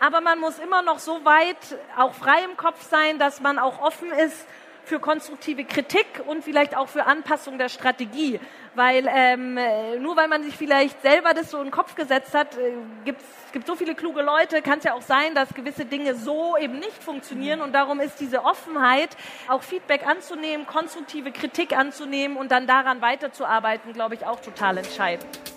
aber 0.02 0.20
man 0.20 0.40
muss 0.40 0.58
immer 0.58 0.82
noch 0.82 0.98
so 0.98 1.24
weit 1.24 1.78
auch 1.96 2.12
frei 2.12 2.42
im 2.44 2.56
Kopf 2.56 2.82
sein, 2.90 3.20
dass 3.20 3.40
man 3.40 3.60
auch 3.60 3.80
offen 3.80 4.10
ist 4.10 4.48
für 4.84 4.98
konstruktive 4.98 5.62
Kritik 5.64 6.06
und 6.26 6.42
vielleicht 6.42 6.76
auch 6.76 6.88
für 6.88 7.06
Anpassung 7.06 7.56
der 7.56 7.68
Strategie. 7.68 8.40
Weil 8.74 9.08
ähm, 9.08 9.54
nur 10.00 10.16
weil 10.16 10.26
man 10.26 10.42
sich 10.42 10.56
vielleicht 10.56 11.00
selber 11.02 11.34
das 11.34 11.52
so 11.52 11.58
in 11.58 11.66
den 11.66 11.70
Kopf 11.70 11.94
gesetzt 11.94 12.34
hat, 12.34 12.58
äh, 12.58 12.72
gibt 13.04 13.20
es 13.20 13.64
so 13.64 13.76
viele 13.76 13.94
kluge 13.94 14.22
Leute, 14.22 14.60
kann 14.60 14.78
es 14.78 14.84
ja 14.84 14.94
auch 14.94 15.02
sein, 15.02 15.36
dass 15.36 15.54
gewisse 15.54 15.84
Dinge 15.84 16.16
so 16.16 16.56
eben 16.56 16.80
nicht 16.80 17.00
funktionieren. 17.00 17.60
Und 17.60 17.72
darum 17.72 18.00
ist 18.00 18.18
diese 18.18 18.44
Offenheit, 18.44 19.16
auch 19.46 19.62
Feedback 19.62 20.04
anzunehmen, 20.04 20.66
konstruktive 20.66 21.30
Kritik 21.30 21.76
anzunehmen 21.78 22.36
und 22.36 22.50
dann 22.50 22.66
daran 22.66 23.00
weiterzuarbeiten, 23.02 23.92
glaube 23.92 24.16
ich, 24.16 24.26
auch 24.26 24.40
total 24.40 24.78
entscheidend. 24.78 25.51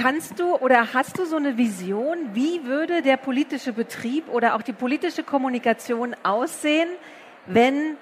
Kannst 0.00 0.40
du 0.40 0.56
oder 0.56 0.94
hast 0.94 1.18
du 1.18 1.26
so 1.26 1.36
eine 1.36 1.58
Vision, 1.58 2.30
wie 2.32 2.64
würde 2.64 3.02
der 3.02 3.18
politische 3.18 3.74
Betrieb 3.74 4.30
oder 4.30 4.54
auch 4.54 4.62
die 4.62 4.72
politische 4.72 5.22
Kommunikation 5.22 6.16
aussehen, 6.22 6.88
wenn 7.44 7.96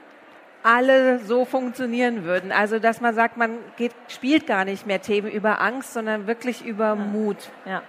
alle 0.63 1.19
so 1.19 1.45
funktionieren 1.45 2.23
würden? 2.23 2.53
Also, 2.53 2.79
dass 2.79 3.01
man 3.01 3.17
sagt, 3.17 3.37
man 3.37 3.59
geht, 3.77 3.93
spielt 4.07 4.47
gar 4.47 4.65
nicht 4.65 4.87
mehr 4.87 5.03
Themen 5.03 5.29
über 5.29 5.61
Angst, 5.61 5.93
sondern 5.93 6.29
wirklich 6.29 6.65
über 6.65 6.95
Mut. 6.95 7.51
Ja. 7.67 7.83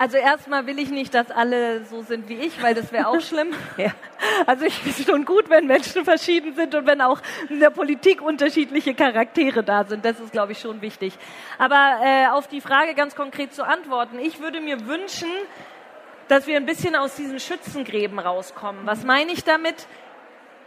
Also 0.00 0.16
erstmal 0.16 0.64
will 0.66 0.78
ich 0.78 0.90
nicht, 0.90 1.12
dass 1.12 1.32
alle 1.32 1.84
so 1.84 2.02
sind 2.02 2.28
wie 2.28 2.36
ich, 2.36 2.62
weil 2.62 2.72
das 2.72 2.92
wäre 2.92 3.08
auch 3.08 3.20
schlimm. 3.20 3.52
ja. 3.76 3.90
Also 4.46 4.64
ich 4.64 4.74
finde 4.74 5.00
es 5.00 5.04
schon 5.04 5.24
gut, 5.24 5.50
wenn 5.50 5.66
Menschen 5.66 6.04
verschieden 6.04 6.54
sind 6.54 6.72
und 6.76 6.86
wenn 6.86 7.00
auch 7.00 7.20
in 7.48 7.58
der 7.58 7.70
Politik 7.70 8.22
unterschiedliche 8.22 8.94
Charaktere 8.94 9.64
da 9.64 9.82
sind. 9.82 10.04
Das 10.04 10.20
ist, 10.20 10.30
glaube 10.30 10.52
ich, 10.52 10.60
schon 10.60 10.80
wichtig. 10.82 11.14
Aber 11.58 11.98
äh, 12.04 12.28
auf 12.28 12.46
die 12.46 12.60
Frage 12.60 12.94
ganz 12.94 13.16
konkret 13.16 13.52
zu 13.52 13.66
antworten. 13.66 14.20
Ich 14.20 14.38
würde 14.40 14.60
mir 14.60 14.86
wünschen, 14.86 15.28
dass 16.28 16.46
wir 16.46 16.56
ein 16.56 16.66
bisschen 16.66 16.94
aus 16.94 17.16
diesen 17.16 17.40
Schützengräben 17.40 18.20
rauskommen. 18.20 18.86
Was 18.86 19.02
meine 19.04 19.32
ich 19.32 19.42
damit? 19.42 19.88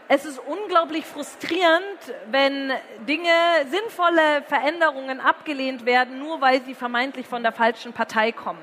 Es 0.09 0.25
ist 0.25 0.39
unglaublich 0.39 1.05
frustrierend, 1.05 1.97
wenn 2.29 2.73
Dinge, 3.07 3.29
sinnvolle 3.69 4.41
Veränderungen 4.47 5.21
abgelehnt 5.21 5.85
werden, 5.85 6.19
nur 6.19 6.41
weil 6.41 6.61
sie 6.63 6.73
vermeintlich 6.73 7.27
von 7.27 7.43
der 7.43 7.53
falschen 7.53 7.93
Partei 7.93 8.33
kommen. 8.33 8.59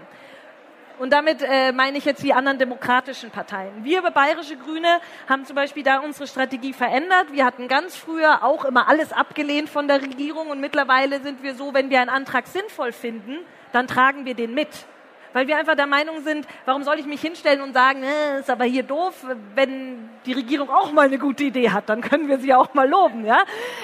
Und 0.99 1.13
damit 1.13 1.43
äh, 1.43 1.71
meine 1.73 1.97
ich 1.99 2.05
jetzt 2.05 2.25
die 2.25 2.33
anderen 2.33 2.59
demokratischen 2.59 3.31
Parteien. 3.31 3.85
Wir 3.85 4.03
Bayerische 4.03 4.57
Grüne 4.57 5.01
haben 5.29 5.45
zum 5.45 5.55
Beispiel 5.55 5.85
da 5.85 5.99
unsere 6.01 6.27
Strategie 6.27 6.73
verändert. 6.73 7.27
Wir 7.31 7.45
hatten 7.45 7.69
ganz 7.69 7.95
früher 7.95 8.43
auch 8.43 8.65
immer 8.65 8.89
alles 8.89 9.13
abgelehnt 9.13 9.69
von 9.69 9.87
der 9.87 10.03
Regierung 10.03 10.49
und 10.49 10.61
mittlerweile 10.61 11.21
sind 11.21 11.43
wir 11.43 11.55
so, 11.55 11.73
wenn 11.73 11.91
wir 11.91 12.01
einen 12.01 12.11
Antrag 12.11 12.49
sinnvoll 12.49 12.93
finden, 12.93 13.39
dann 13.73 13.87
tragen 13.87 14.25
wir 14.25 14.35
den 14.35 14.55
mit 14.55 14.69
weil 15.33 15.47
wir 15.47 15.57
einfach 15.57 15.75
der 15.75 15.87
Meinung 15.87 16.23
sind, 16.23 16.47
warum 16.65 16.83
soll 16.83 16.99
ich 16.99 17.07
mich 17.07 17.21
hinstellen 17.21 17.61
und 17.61 17.73
sagen, 17.73 18.03
äh, 18.03 18.41
ist 18.41 18.51
aber 18.51 18.65
hier 18.65 18.83
doof, 18.83 19.27
wenn 19.55 20.09
die 20.27 20.33
Regierung 20.33 20.71
auch 20.71 20.93
mal 20.93 21.07
eine 21.07 21.19
gute 21.19 21.45
Idee 21.45 21.71
hat, 21.71 21.89
dann 21.89 22.01
können 22.01 22.29
wir 22.29 22.39
sie 22.39 22.55
auch 22.55 22.75
mal 22.75 22.89
loben, 22.89 23.25
ja. 23.25 23.43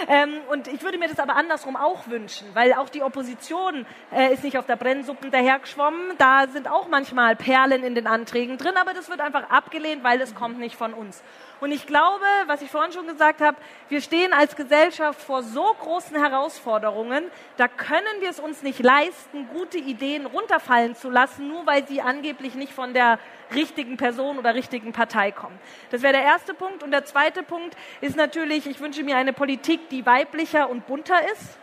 Ähm, 0.08 0.34
und 0.50 0.68
ich 0.68 0.82
würde 0.82 0.98
mir 0.98 1.08
das 1.08 1.18
aber 1.18 1.36
andersrum 1.36 1.76
auch 1.76 2.06
wünschen, 2.08 2.48
weil 2.54 2.72
auch 2.74 2.88
die 2.88 3.02
Opposition 3.02 3.86
äh, 4.12 4.32
ist 4.32 4.44
nicht 4.44 4.58
auf 4.58 4.66
der 4.66 4.76
Brennsuppe 4.76 5.30
dahergeschwommen, 5.30 6.16
da 6.18 6.46
sind 6.48 6.68
auch 6.68 6.88
manchmal 6.88 7.36
Perlen 7.36 7.82
in 7.82 7.94
den 7.94 8.06
Anträgen 8.06 8.58
drin, 8.58 8.76
aber 8.76 8.94
das 8.94 9.08
wird 9.08 9.20
einfach 9.20 9.50
abgelehnt, 9.50 10.04
weil 10.04 10.20
es 10.20 10.34
kommt 10.34 10.58
nicht 10.58 10.76
von 10.76 10.92
uns. 10.92 11.22
Und 11.60 11.72
ich 11.72 11.86
glaube, 11.86 12.24
was 12.46 12.62
ich 12.62 12.70
vorhin 12.70 12.92
schon 12.92 13.06
gesagt 13.06 13.40
habe, 13.40 13.56
wir 13.88 14.00
stehen 14.00 14.32
als 14.32 14.56
Gesellschaft 14.56 15.20
vor 15.20 15.42
so 15.42 15.64
großen 15.80 16.16
Herausforderungen, 16.16 17.24
da 17.56 17.68
können 17.68 18.20
wir 18.20 18.30
es 18.30 18.40
uns 18.40 18.62
nicht 18.62 18.80
leisten, 18.80 19.48
gute 19.52 19.78
Ideen 19.78 20.26
runterfallen 20.26 20.94
zu 20.94 21.10
lassen, 21.10 21.48
nur 21.48 21.66
weil 21.66 21.86
sie 21.86 22.02
angeblich 22.02 22.54
nicht 22.54 22.72
von 22.72 22.92
der 22.92 23.18
richtigen 23.54 23.96
Person 23.96 24.38
oder 24.38 24.54
richtigen 24.54 24.92
Partei 24.92 25.30
kommen. 25.30 25.58
Das 25.90 26.02
wäre 26.02 26.12
der 26.12 26.22
erste 26.22 26.54
Punkt. 26.54 26.82
Und 26.82 26.90
der 26.90 27.04
zweite 27.04 27.42
Punkt 27.42 27.76
ist 28.00 28.16
natürlich, 28.16 28.66
ich 28.66 28.80
wünsche 28.80 29.02
mir 29.02 29.16
eine 29.16 29.32
Politik, 29.32 29.88
die 29.88 30.04
weiblicher 30.04 30.68
und 30.68 30.86
bunter 30.86 31.16
ist. 31.32 31.58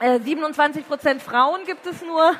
Äh, 0.00 0.20
27 0.20 0.86
Prozent 0.86 1.22
Frauen 1.22 1.64
gibt 1.64 1.86
es 1.86 2.02
nur. 2.02 2.34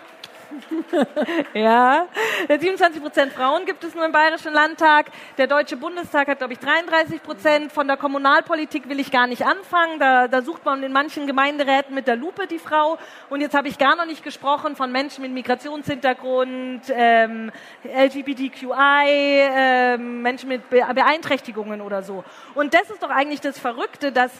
ja, 1.54 2.06
27 2.48 3.02
Prozent 3.02 3.32
Frauen 3.32 3.64
gibt 3.66 3.84
es 3.84 3.94
nur 3.94 4.04
im 4.04 4.12
Bayerischen 4.12 4.52
Landtag. 4.52 5.10
Der 5.38 5.46
Deutsche 5.46 5.76
Bundestag 5.76 6.28
hat, 6.28 6.38
glaube 6.38 6.52
ich, 6.52 6.58
33 6.58 7.22
Prozent. 7.22 7.72
Von 7.72 7.86
der 7.86 7.96
Kommunalpolitik 7.96 8.88
will 8.88 9.00
ich 9.00 9.10
gar 9.10 9.26
nicht 9.26 9.44
anfangen. 9.46 9.98
Da, 9.98 10.28
da 10.28 10.42
sucht 10.42 10.64
man 10.64 10.82
in 10.82 10.92
manchen 10.92 11.26
Gemeinderäten 11.26 11.94
mit 11.94 12.06
der 12.06 12.16
Lupe 12.16 12.46
die 12.46 12.58
Frau. 12.58 12.98
Und 13.30 13.40
jetzt 13.40 13.54
habe 13.54 13.68
ich 13.68 13.78
gar 13.78 13.96
noch 13.96 14.06
nicht 14.06 14.22
gesprochen 14.22 14.76
von 14.76 14.92
Menschen 14.92 15.22
mit 15.22 15.32
Migrationshintergrund, 15.32 16.82
ähm, 16.90 17.50
LGBTQI, 17.84 19.06
ähm, 19.08 20.22
Menschen 20.22 20.48
mit 20.48 20.68
Be 20.70 20.84
Beeinträchtigungen 20.94 21.80
oder 21.80 22.02
so. 22.02 22.24
Und 22.54 22.74
das 22.74 22.90
ist 22.90 23.02
doch 23.02 23.10
eigentlich 23.10 23.40
das 23.40 23.58
Verrückte, 23.58 24.12
dass 24.12 24.30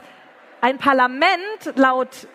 ein 0.61 0.79
Parlament 0.79 1.75
laut 1.75 2.29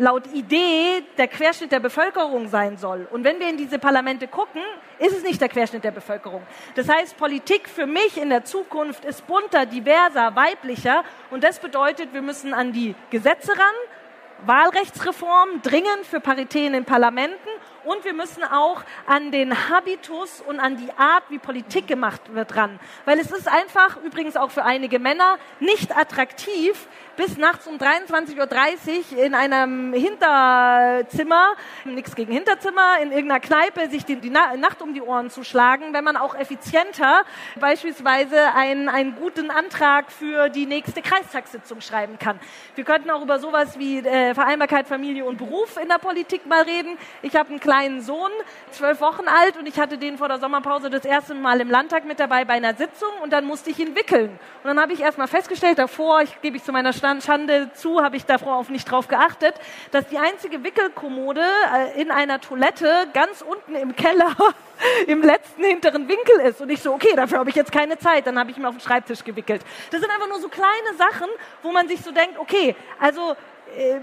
laut 0.00 0.26
Idee 0.32 1.04
der 1.18 1.28
Querschnitt 1.28 1.72
der 1.72 1.80
Bevölkerung 1.80 2.48
sein 2.48 2.78
soll. 2.78 3.06
Und 3.10 3.22
wenn 3.22 3.38
wir 3.38 3.50
in 3.50 3.58
diese 3.58 3.78
Parlamente 3.78 4.26
gucken, 4.28 4.62
ist 4.98 5.14
es 5.14 5.22
nicht 5.22 5.40
der 5.40 5.50
Querschnitt 5.50 5.84
der 5.84 5.90
Bevölkerung. 5.90 6.42
Das 6.74 6.88
heißt, 6.88 7.18
Politik 7.18 7.68
für 7.68 7.86
mich 7.86 8.16
in 8.16 8.30
der 8.30 8.44
Zukunft 8.44 9.04
ist 9.04 9.26
bunter, 9.26 9.66
diverser, 9.66 10.34
weiblicher. 10.34 11.04
Und 11.30 11.44
das 11.44 11.58
bedeutet, 11.58 12.14
wir 12.14 12.22
müssen 12.22 12.54
an 12.54 12.72
die 12.72 12.94
Gesetze 13.10 13.52
ran, 13.52 14.46
Wahlrechtsreform 14.46 15.60
dringend 15.62 16.06
für 16.08 16.20
Parität 16.20 16.72
in 16.72 16.84
Parlamenten 16.86 17.48
und 17.84 18.04
wir 18.04 18.12
müssen 18.12 18.44
auch 18.44 18.82
an 19.06 19.30
den 19.30 19.68
Habitus 19.68 20.40
und 20.40 20.60
an 20.60 20.76
die 20.76 20.90
Art, 20.96 21.24
wie 21.28 21.38
Politik 21.38 21.86
gemacht 21.86 22.34
wird, 22.34 22.56
ran. 22.56 22.78
Weil 23.04 23.18
es 23.18 23.30
ist 23.30 23.48
einfach, 23.48 23.96
übrigens 24.04 24.36
auch 24.36 24.50
für 24.50 24.64
einige 24.64 24.98
Männer, 24.98 25.38
nicht 25.60 25.96
attraktiv, 25.96 26.88
bis 27.16 27.36
nachts 27.36 27.66
um 27.66 27.76
23.30 27.76 29.16
Uhr 29.16 29.22
in 29.22 29.34
einem 29.34 29.92
Hinterzimmer, 29.92 31.54
nichts 31.84 32.14
gegen 32.14 32.32
Hinterzimmer, 32.32 32.98
in 33.02 33.12
irgendeiner 33.12 33.40
Kneipe 33.40 33.90
sich 33.90 34.06
die, 34.06 34.16
die 34.16 34.30
Nacht 34.30 34.80
um 34.80 34.94
die 34.94 35.02
Ohren 35.02 35.28
zu 35.28 35.44
schlagen, 35.44 35.92
wenn 35.92 36.02
man 36.02 36.16
auch 36.16 36.34
effizienter 36.34 37.24
beispielsweise 37.58 38.54
einen, 38.54 38.88
einen 38.88 39.16
guten 39.16 39.50
Antrag 39.50 40.10
für 40.10 40.48
die 40.48 40.64
nächste 40.64 41.02
Kreistagssitzung 41.02 41.82
schreiben 41.82 42.18
kann. 42.18 42.40
Wir 42.74 42.84
könnten 42.84 43.10
auch 43.10 43.20
über 43.20 43.38
sowas 43.38 43.78
wie 43.78 43.98
äh, 43.98 44.34
Vereinbarkeit 44.34 44.88
Familie 44.88 45.26
und 45.26 45.36
Beruf 45.36 45.76
in 45.76 45.88
der 45.88 45.98
Politik 45.98 46.46
mal 46.46 46.62
reden. 46.62 46.96
Ich 47.20 47.36
habe 47.36 47.52
kleinen 47.70 48.00
Sohn, 48.00 48.32
zwölf 48.72 49.00
Wochen 49.00 49.28
alt, 49.28 49.56
und 49.56 49.64
ich 49.68 49.78
hatte 49.78 49.96
den 49.96 50.18
vor 50.18 50.26
der 50.26 50.40
Sommerpause 50.40 50.90
das 50.90 51.04
erste 51.04 51.34
Mal 51.34 51.60
im 51.60 51.70
Landtag 51.70 52.04
mit 52.04 52.18
dabei 52.18 52.44
bei 52.44 52.54
einer 52.54 52.74
Sitzung 52.74 53.10
und 53.22 53.32
dann 53.32 53.44
musste 53.44 53.70
ich 53.70 53.78
ihn 53.78 53.94
wickeln. 53.94 54.28
Und 54.28 54.64
dann 54.64 54.80
habe 54.80 54.92
ich 54.92 54.98
erst 54.98 55.18
mal 55.18 55.28
festgestellt, 55.28 55.78
davor, 55.78 56.20
ich 56.20 56.42
gebe 56.42 56.56
ich 56.56 56.64
zu 56.64 56.72
meiner 56.72 56.92
Schande 56.92 57.70
zu, 57.74 58.02
habe 58.02 58.16
ich 58.16 58.26
darauf 58.26 58.70
nicht 58.70 58.90
drauf 58.90 59.06
geachtet, 59.06 59.54
dass 59.92 60.04
die 60.08 60.18
einzige 60.18 60.64
Wickelkommode 60.64 61.42
äh, 61.42 62.02
in 62.02 62.10
einer 62.10 62.40
Toilette 62.40 63.06
ganz 63.12 63.40
unten 63.40 63.76
im 63.76 63.94
Keller 63.94 64.34
im 65.06 65.22
letzten 65.22 65.62
hinteren 65.62 66.08
Winkel 66.08 66.40
ist. 66.40 66.60
Und 66.60 66.70
ich 66.70 66.82
so, 66.82 66.92
okay, 66.92 67.14
dafür 67.14 67.38
habe 67.38 67.50
ich 67.50 67.56
jetzt 67.56 67.70
keine 67.70 67.98
Zeit. 67.98 68.26
Dann 68.26 68.36
habe 68.36 68.50
ich 68.50 68.56
mir 68.56 68.68
auf 68.68 68.74
den 68.74 68.80
Schreibtisch 68.80 69.22
gewickelt. 69.22 69.62
Das 69.92 70.00
sind 70.00 70.10
einfach 70.10 70.28
nur 70.28 70.40
so 70.40 70.48
kleine 70.48 70.96
Sachen, 70.98 71.28
wo 71.62 71.70
man 71.70 71.86
sich 71.86 72.00
so 72.00 72.10
denkt, 72.10 72.36
okay, 72.36 72.74
also 72.98 73.36
äh, 73.76 74.00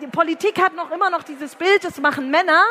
die 0.00 0.06
Politik 0.06 0.58
hat 0.58 0.74
noch 0.74 0.90
immer 0.90 1.10
noch 1.10 1.22
dieses 1.22 1.54
Bild, 1.54 1.84
das 1.84 2.00
machen 2.00 2.30
Männer 2.30 2.62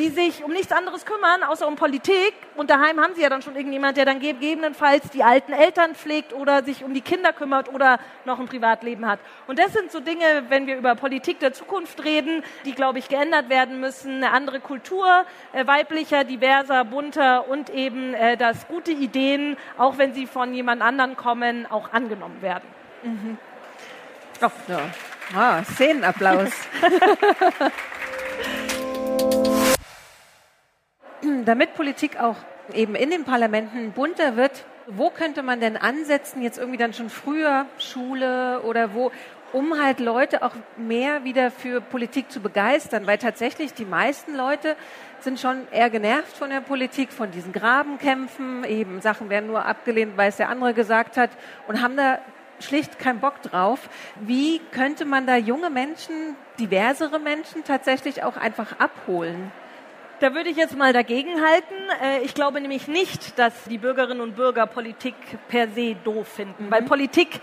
die 0.00 0.08
sich 0.08 0.42
um 0.42 0.50
nichts 0.50 0.72
anderes 0.72 1.04
kümmern, 1.04 1.42
außer 1.42 1.68
um 1.68 1.76
Politik. 1.76 2.32
Und 2.56 2.70
daheim 2.70 2.98
haben 2.98 3.14
sie 3.14 3.20
ja 3.20 3.28
dann 3.28 3.42
schon 3.42 3.54
irgendjemand, 3.54 3.98
der 3.98 4.06
dann 4.06 4.18
gegebenenfalls 4.18 5.10
die 5.10 5.22
alten 5.22 5.52
Eltern 5.52 5.94
pflegt 5.94 6.32
oder 6.32 6.64
sich 6.64 6.82
um 6.82 6.94
die 6.94 7.02
Kinder 7.02 7.34
kümmert 7.34 7.72
oder 7.72 7.98
noch 8.24 8.40
ein 8.40 8.46
Privatleben 8.46 9.06
hat. 9.06 9.20
Und 9.46 9.58
das 9.58 9.74
sind 9.74 9.92
so 9.92 10.00
Dinge, 10.00 10.44
wenn 10.48 10.66
wir 10.66 10.78
über 10.78 10.94
Politik 10.94 11.38
der 11.40 11.52
Zukunft 11.52 12.02
reden, 12.02 12.42
die, 12.64 12.72
glaube 12.72 12.98
ich, 12.98 13.08
geändert 13.08 13.50
werden 13.50 13.78
müssen. 13.78 14.16
Eine 14.16 14.32
andere 14.32 14.60
Kultur, 14.60 15.26
äh, 15.52 15.66
weiblicher, 15.66 16.24
diverser, 16.24 16.84
bunter 16.84 17.46
und 17.48 17.68
eben, 17.68 18.14
äh, 18.14 18.38
dass 18.38 18.68
gute 18.68 18.92
Ideen, 18.92 19.58
auch 19.76 19.98
wenn 19.98 20.14
sie 20.14 20.26
von 20.26 20.54
jemand 20.54 20.80
anderen 20.80 21.16
kommen, 21.16 21.66
auch 21.66 21.92
angenommen 21.92 22.40
werden. 22.40 22.68
Mhm. 23.02 23.38
Oh, 24.40 24.48
ja. 24.68 24.80
Ah, 25.36 25.62
Szenenapplaus. 25.62 26.50
Damit 31.44 31.74
Politik 31.74 32.18
auch 32.18 32.36
eben 32.72 32.94
in 32.94 33.10
den 33.10 33.24
Parlamenten 33.24 33.92
bunter 33.92 34.36
wird, 34.36 34.64
wo 34.86 35.10
könnte 35.10 35.42
man 35.42 35.60
denn 35.60 35.76
ansetzen, 35.76 36.42
jetzt 36.42 36.58
irgendwie 36.58 36.78
dann 36.78 36.94
schon 36.94 37.10
früher, 37.10 37.66
Schule 37.78 38.60
oder 38.62 38.94
wo, 38.94 39.12
um 39.52 39.80
halt 39.80 40.00
Leute 40.00 40.42
auch 40.42 40.54
mehr 40.76 41.24
wieder 41.24 41.50
für 41.50 41.80
Politik 41.80 42.30
zu 42.30 42.40
begeistern, 42.40 43.06
weil 43.06 43.18
tatsächlich 43.18 43.74
die 43.74 43.84
meisten 43.84 44.34
Leute 44.34 44.76
sind 45.20 45.38
schon 45.38 45.68
eher 45.70 45.90
genervt 45.90 46.36
von 46.36 46.50
der 46.50 46.60
Politik, 46.60 47.12
von 47.12 47.30
diesen 47.30 47.52
Grabenkämpfen, 47.52 48.64
eben 48.64 49.00
Sachen 49.00 49.28
werden 49.28 49.48
nur 49.48 49.66
abgelehnt, 49.66 50.16
weil 50.16 50.30
es 50.30 50.36
der 50.36 50.48
andere 50.48 50.74
gesagt 50.74 51.16
hat 51.16 51.30
und 51.68 51.82
haben 51.82 51.96
da 51.96 52.18
schlicht 52.60 52.98
keinen 52.98 53.20
Bock 53.20 53.42
drauf. 53.42 53.88
Wie 54.20 54.60
könnte 54.72 55.04
man 55.04 55.26
da 55.26 55.36
junge 55.36 55.70
Menschen, 55.70 56.36
diversere 56.58 57.18
Menschen 57.18 57.64
tatsächlich 57.64 58.22
auch 58.22 58.36
einfach 58.36 58.78
abholen? 58.78 59.52
Da 60.20 60.34
würde 60.34 60.50
ich 60.50 60.56
jetzt 60.56 60.76
mal 60.76 60.92
dagegen 60.92 61.40
halten. 61.40 61.74
Äh, 62.02 62.20
ich 62.22 62.34
glaube 62.34 62.60
nämlich 62.60 62.88
nicht, 62.88 63.38
dass 63.38 63.64
die 63.64 63.78
Bürgerinnen 63.78 64.20
und 64.20 64.36
Bürger 64.36 64.66
Politik 64.66 65.14
per 65.48 65.68
se 65.68 65.96
doof 66.04 66.28
finden, 66.28 66.66
mhm. 66.66 66.70
weil 66.70 66.82
Politik, 66.82 67.40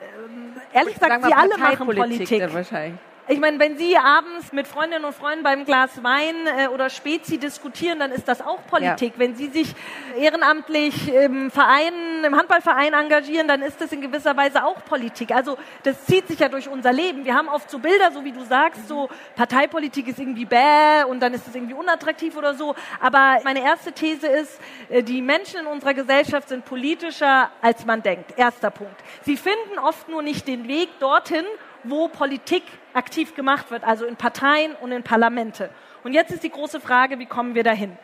ähm, 0.00 0.54
ehrlich 0.72 0.94
gesagt, 0.94 1.24
sie 1.24 1.34
alle 1.34 1.58
machen 1.58 1.86
Politik. 1.86 2.52
Wahrscheinlich. 2.52 2.98
Ich 3.28 3.40
meine, 3.40 3.58
wenn 3.58 3.76
Sie 3.76 3.96
abends 3.96 4.52
mit 4.52 4.68
Freundinnen 4.68 5.04
und 5.04 5.12
Freunden 5.12 5.42
beim 5.42 5.64
Glas 5.64 6.00
Wein 6.04 6.46
äh, 6.46 6.68
oder 6.68 6.88
Spezi 6.88 7.38
diskutieren, 7.38 7.98
dann 7.98 8.12
ist 8.12 8.28
das 8.28 8.40
auch 8.40 8.64
Politik. 8.68 9.14
Ja. 9.14 9.18
Wenn 9.18 9.34
Sie 9.34 9.48
sich 9.48 9.74
ehrenamtlich 10.16 11.12
im 11.12 11.50
Verein, 11.50 12.22
im 12.24 12.36
Handballverein 12.36 12.92
engagieren, 12.92 13.48
dann 13.48 13.62
ist 13.62 13.80
das 13.80 13.90
in 13.90 14.00
gewisser 14.00 14.36
Weise 14.36 14.64
auch 14.64 14.84
Politik. 14.84 15.34
Also 15.34 15.58
das 15.82 16.04
zieht 16.04 16.28
sich 16.28 16.38
ja 16.38 16.48
durch 16.48 16.68
unser 16.68 16.92
Leben. 16.92 17.24
Wir 17.24 17.34
haben 17.34 17.48
oft 17.48 17.68
so 17.68 17.80
Bilder, 17.80 18.12
so 18.12 18.24
wie 18.24 18.30
du 18.30 18.44
sagst, 18.44 18.86
so 18.86 19.08
Parteipolitik 19.34 20.06
ist 20.06 20.20
irgendwie 20.20 20.44
bäh 20.44 21.02
und 21.08 21.18
dann 21.18 21.34
ist 21.34 21.48
es 21.48 21.54
irgendwie 21.56 21.74
unattraktiv 21.74 22.36
oder 22.36 22.54
so. 22.54 22.76
Aber 23.00 23.40
meine 23.42 23.60
erste 23.60 23.90
These 23.90 24.28
ist, 24.28 24.60
äh, 24.88 25.02
die 25.02 25.20
Menschen 25.20 25.62
in 25.62 25.66
unserer 25.66 25.94
Gesellschaft 25.94 26.48
sind 26.48 26.64
politischer, 26.64 27.50
als 27.60 27.84
man 27.84 28.04
denkt. 28.04 28.38
Erster 28.38 28.70
Punkt. 28.70 29.02
Sie 29.22 29.36
finden 29.36 29.80
oft 29.82 30.08
nur 30.08 30.22
nicht 30.22 30.46
den 30.46 30.68
Weg 30.68 30.90
dorthin, 31.00 31.44
wo 31.82 32.06
Politik 32.08 32.62
aktiv 32.96 33.34
gemacht 33.34 33.70
wird, 33.70 33.84
also 33.84 34.04
in 34.04 34.16
Parteien 34.16 34.74
und 34.80 34.92
in 34.92 35.02
Parlamente. 35.02 35.70
Und 36.02 36.12
jetzt 36.12 36.32
ist 36.32 36.42
die 36.42 36.50
große 36.50 36.80
Frage, 36.80 37.18
wie 37.18 37.26
kommen 37.26 37.54
wir 37.54 37.64
dahin? 37.64 37.96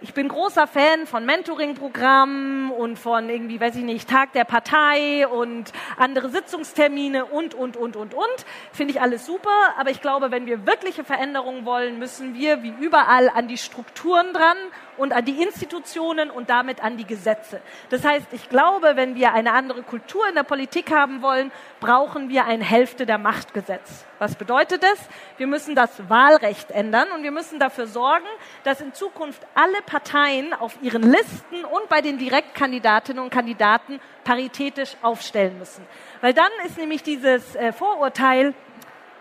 Ich 0.00 0.14
bin 0.14 0.28
großer 0.28 0.68
Fan 0.68 1.08
von 1.08 1.26
Mentoring-Programmen 1.26 2.70
und 2.70 3.00
von 3.00 3.28
irgendwie, 3.28 3.60
weiß 3.60 3.74
ich 3.74 3.82
nicht, 3.82 4.08
Tag 4.08 4.32
der 4.32 4.44
Partei 4.44 5.26
und 5.26 5.72
andere 5.96 6.28
Sitzungstermine 6.28 7.24
und, 7.24 7.54
und, 7.54 7.76
und, 7.76 7.96
und, 7.96 8.14
und. 8.14 8.46
Finde 8.72 8.92
ich 8.92 9.00
alles 9.00 9.26
super. 9.26 9.50
Aber 9.76 9.90
ich 9.90 10.00
glaube, 10.00 10.30
wenn 10.30 10.46
wir 10.46 10.66
wirkliche 10.66 11.02
Veränderungen 11.02 11.64
wollen, 11.64 11.98
müssen 11.98 12.34
wir 12.34 12.62
wie 12.62 12.72
überall 12.80 13.28
an 13.28 13.48
die 13.48 13.58
Strukturen 13.58 14.32
dran 14.32 14.56
und 14.98 15.12
an 15.12 15.24
die 15.24 15.42
Institutionen 15.42 16.30
und 16.30 16.50
damit 16.50 16.82
an 16.82 16.96
die 16.96 17.06
Gesetze. 17.06 17.60
Das 17.90 18.04
heißt, 18.04 18.26
ich 18.32 18.48
glaube, 18.48 18.96
wenn 18.96 19.14
wir 19.14 19.32
eine 19.32 19.52
andere 19.52 19.82
Kultur 19.82 20.28
in 20.28 20.34
der 20.34 20.42
Politik 20.42 20.92
haben 20.92 21.22
wollen, 21.22 21.50
brauchen 21.80 22.28
wir 22.28 22.44
ein 22.44 22.60
Hälfte 22.60 23.06
der 23.06 23.18
Machtgesetz. 23.18 24.04
Was 24.18 24.34
bedeutet 24.34 24.82
das? 24.82 24.98
Wir 25.36 25.46
müssen 25.46 25.74
das 25.74 26.08
Wahlrecht 26.08 26.70
ändern 26.70 27.08
und 27.14 27.22
wir 27.22 27.30
müssen 27.30 27.58
dafür 27.60 27.86
sorgen, 27.86 28.26
dass 28.64 28.80
in 28.80 28.92
Zukunft 28.92 29.46
alle 29.54 29.80
Parteien 29.86 30.52
auf 30.52 30.76
ihren 30.82 31.02
Listen 31.02 31.64
und 31.64 31.88
bei 31.88 32.00
den 32.00 32.18
Direktkandidatinnen 32.18 33.22
und 33.22 33.30
Kandidaten 33.30 34.00
paritätisch 34.24 34.96
aufstellen 35.02 35.58
müssen. 35.58 35.86
Weil 36.20 36.34
dann 36.34 36.50
ist 36.66 36.76
nämlich 36.76 37.02
dieses 37.02 37.54
äh, 37.54 37.72
Vorurteil, 37.72 38.54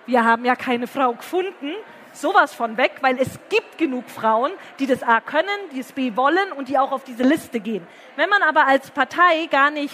wir 0.07 0.23
haben 0.23 0.45
ja 0.45 0.55
keine 0.55 0.87
Frau 0.87 1.13
gefunden, 1.13 1.73
sowas 2.21 2.53
von 2.53 2.77
weg, 2.77 2.93
weil 3.01 3.19
es 3.19 3.39
gibt 3.49 3.77
genug 3.77 4.09
Frauen, 4.09 4.51
die 4.79 4.87
das 4.87 5.03
A 5.03 5.21
können, 5.21 5.47
die 5.73 5.79
es 5.79 5.91
B 5.91 6.15
wollen 6.15 6.51
und 6.51 6.67
die 6.67 6.77
auch 6.77 6.91
auf 6.91 7.03
diese 7.03 7.23
Liste 7.23 7.59
gehen. 7.59 7.85
Wenn 8.15 8.29
man 8.29 8.43
aber 8.43 8.67
als 8.67 8.91
Partei 8.91 9.47
gar 9.49 9.71
nicht 9.71 9.93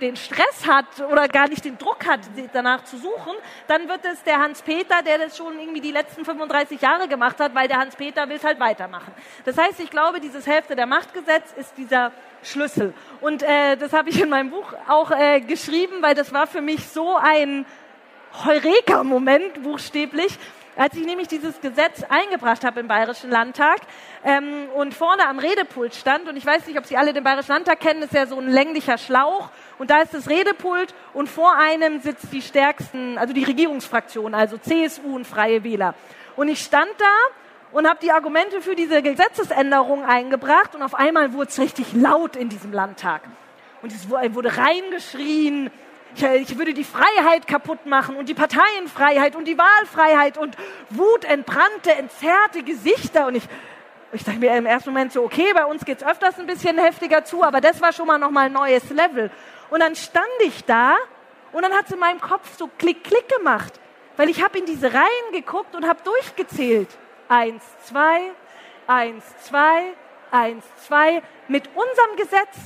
den 0.00 0.16
Stress 0.16 0.66
hat 0.66 0.86
oder 1.10 1.28
gar 1.28 1.48
nicht 1.48 1.64
den 1.64 1.78
Druck 1.78 2.06
hat, 2.06 2.20
danach 2.52 2.84
zu 2.84 2.96
suchen, 2.96 3.34
dann 3.68 3.88
wird 3.88 4.04
es 4.04 4.22
der 4.24 4.40
Hans-Peter, 4.40 5.02
der 5.02 5.18
das 5.18 5.36
schon 5.36 5.58
irgendwie 5.58 5.80
die 5.80 5.92
letzten 5.92 6.24
35 6.24 6.80
Jahre 6.80 7.08
gemacht 7.08 7.38
hat, 7.38 7.54
weil 7.54 7.68
der 7.68 7.78
Hans-Peter 7.78 8.28
will 8.28 8.36
es 8.36 8.44
halt 8.44 8.58
weitermachen. 8.60 9.12
Das 9.44 9.56
heißt, 9.56 9.80
ich 9.80 9.90
glaube, 9.90 10.20
dieses 10.20 10.46
Hälfte 10.46 10.74
der 10.74 10.86
Machtgesetz 10.86 11.52
ist 11.56 11.76
dieser 11.76 12.12
Schlüssel. 12.42 12.92
Und 13.20 13.42
äh, 13.42 13.76
das 13.76 13.92
habe 13.92 14.10
ich 14.10 14.20
in 14.20 14.28
meinem 14.28 14.50
Buch 14.50 14.72
auch 14.88 15.10
äh, 15.10 15.40
geschrieben, 15.40 15.96
weil 16.00 16.14
das 16.14 16.32
war 16.32 16.46
für 16.46 16.60
mich 16.60 16.88
so 16.88 17.16
ein 17.16 17.64
Heureka-Moment, 18.44 19.62
buchstäblich, 19.62 20.38
als 20.76 20.94
ich 20.96 21.04
nämlich 21.04 21.28
dieses 21.28 21.60
Gesetz 21.60 22.02
eingebracht 22.08 22.64
habe 22.64 22.80
im 22.80 22.88
Bayerischen 22.88 23.30
Landtag 23.30 23.78
ähm, 24.24 24.68
und 24.74 24.94
vorne 24.94 25.26
am 25.26 25.38
Redepult 25.38 25.94
stand, 25.94 26.28
und 26.28 26.36
ich 26.36 26.44
weiß 26.44 26.66
nicht, 26.66 26.78
ob 26.78 26.86
Sie 26.86 26.96
alle 26.96 27.12
den 27.12 27.24
Bayerischen 27.24 27.52
Landtag 27.52 27.80
kennen, 27.80 28.02
ist 28.02 28.12
ja 28.12 28.26
so 28.26 28.38
ein 28.38 28.48
länglicher 28.48 28.98
Schlauch 28.98 29.50
und 29.78 29.90
da 29.90 30.02
ist 30.02 30.14
das 30.14 30.28
Redepult 30.28 30.94
und 31.12 31.28
vor 31.28 31.56
einem 31.56 32.00
sitzt 32.00 32.32
die 32.32 32.42
stärksten, 32.42 33.18
also 33.18 33.32
die 33.32 33.44
Regierungsfraktion, 33.44 34.34
also 34.34 34.58
CSU 34.58 35.14
und 35.14 35.26
Freie 35.26 35.64
Wähler. 35.64 35.94
Und 36.36 36.48
ich 36.48 36.60
stand 36.60 36.90
da 36.98 37.76
und 37.78 37.88
habe 37.88 37.98
die 38.02 38.12
Argumente 38.12 38.60
für 38.60 38.74
diese 38.74 39.02
Gesetzesänderung 39.02 40.04
eingebracht 40.04 40.74
und 40.74 40.82
auf 40.82 40.94
einmal 40.94 41.32
wurde 41.32 41.50
es 41.50 41.58
richtig 41.58 41.92
laut 41.92 42.36
in 42.36 42.48
diesem 42.48 42.72
Landtag. 42.72 43.22
Und 43.82 43.92
es 43.92 44.08
wurde 44.08 44.56
reingeschrien, 44.56 45.70
ich 46.16 46.58
würde 46.58 46.74
die 46.74 46.84
Freiheit 46.84 47.46
kaputt 47.46 47.86
machen 47.86 48.16
und 48.16 48.28
die 48.28 48.34
Parteienfreiheit 48.34 49.34
und 49.36 49.46
die 49.46 49.58
Wahlfreiheit 49.58 50.38
und 50.38 50.56
wutentbrannte, 50.90 51.92
entzerrte 51.92 52.62
Gesichter. 52.62 53.26
Und 53.26 53.36
ich, 53.36 53.44
ich 54.12 54.22
dachte 54.22 54.38
mir 54.38 54.56
im 54.56 54.66
ersten 54.66 54.90
Moment 54.90 55.12
so, 55.12 55.24
okay, 55.24 55.52
bei 55.54 55.64
uns 55.64 55.84
geht's 55.84 56.04
öfters 56.04 56.38
ein 56.38 56.46
bisschen 56.46 56.78
heftiger 56.78 57.24
zu, 57.24 57.42
aber 57.42 57.60
das 57.60 57.80
war 57.80 57.92
schon 57.92 58.06
mal 58.06 58.18
nochmal 58.18 58.46
ein 58.46 58.52
neues 58.52 58.88
Level. 58.90 59.30
Und 59.70 59.80
dann 59.80 59.96
stand 59.96 60.26
ich 60.44 60.64
da 60.64 60.94
und 61.52 61.62
dann 61.62 61.72
hat 61.72 61.86
es 61.86 61.92
in 61.92 61.98
meinem 61.98 62.20
Kopf 62.20 62.56
so 62.56 62.70
klick, 62.78 63.04
klick 63.04 63.28
gemacht, 63.28 63.80
weil 64.16 64.28
ich 64.28 64.42
habe 64.42 64.58
in 64.58 64.66
diese 64.66 64.92
Reihen 64.92 65.32
geguckt 65.32 65.74
und 65.74 65.86
habe 65.86 66.00
durchgezählt. 66.04 66.88
Eins, 67.28 67.64
zwei, 67.84 68.30
eins, 68.86 69.24
zwei, 69.42 69.94
eins, 70.30 70.64
zwei. 70.86 71.22
Mit 71.48 71.68
unserem 71.68 72.16
Gesetz 72.16 72.56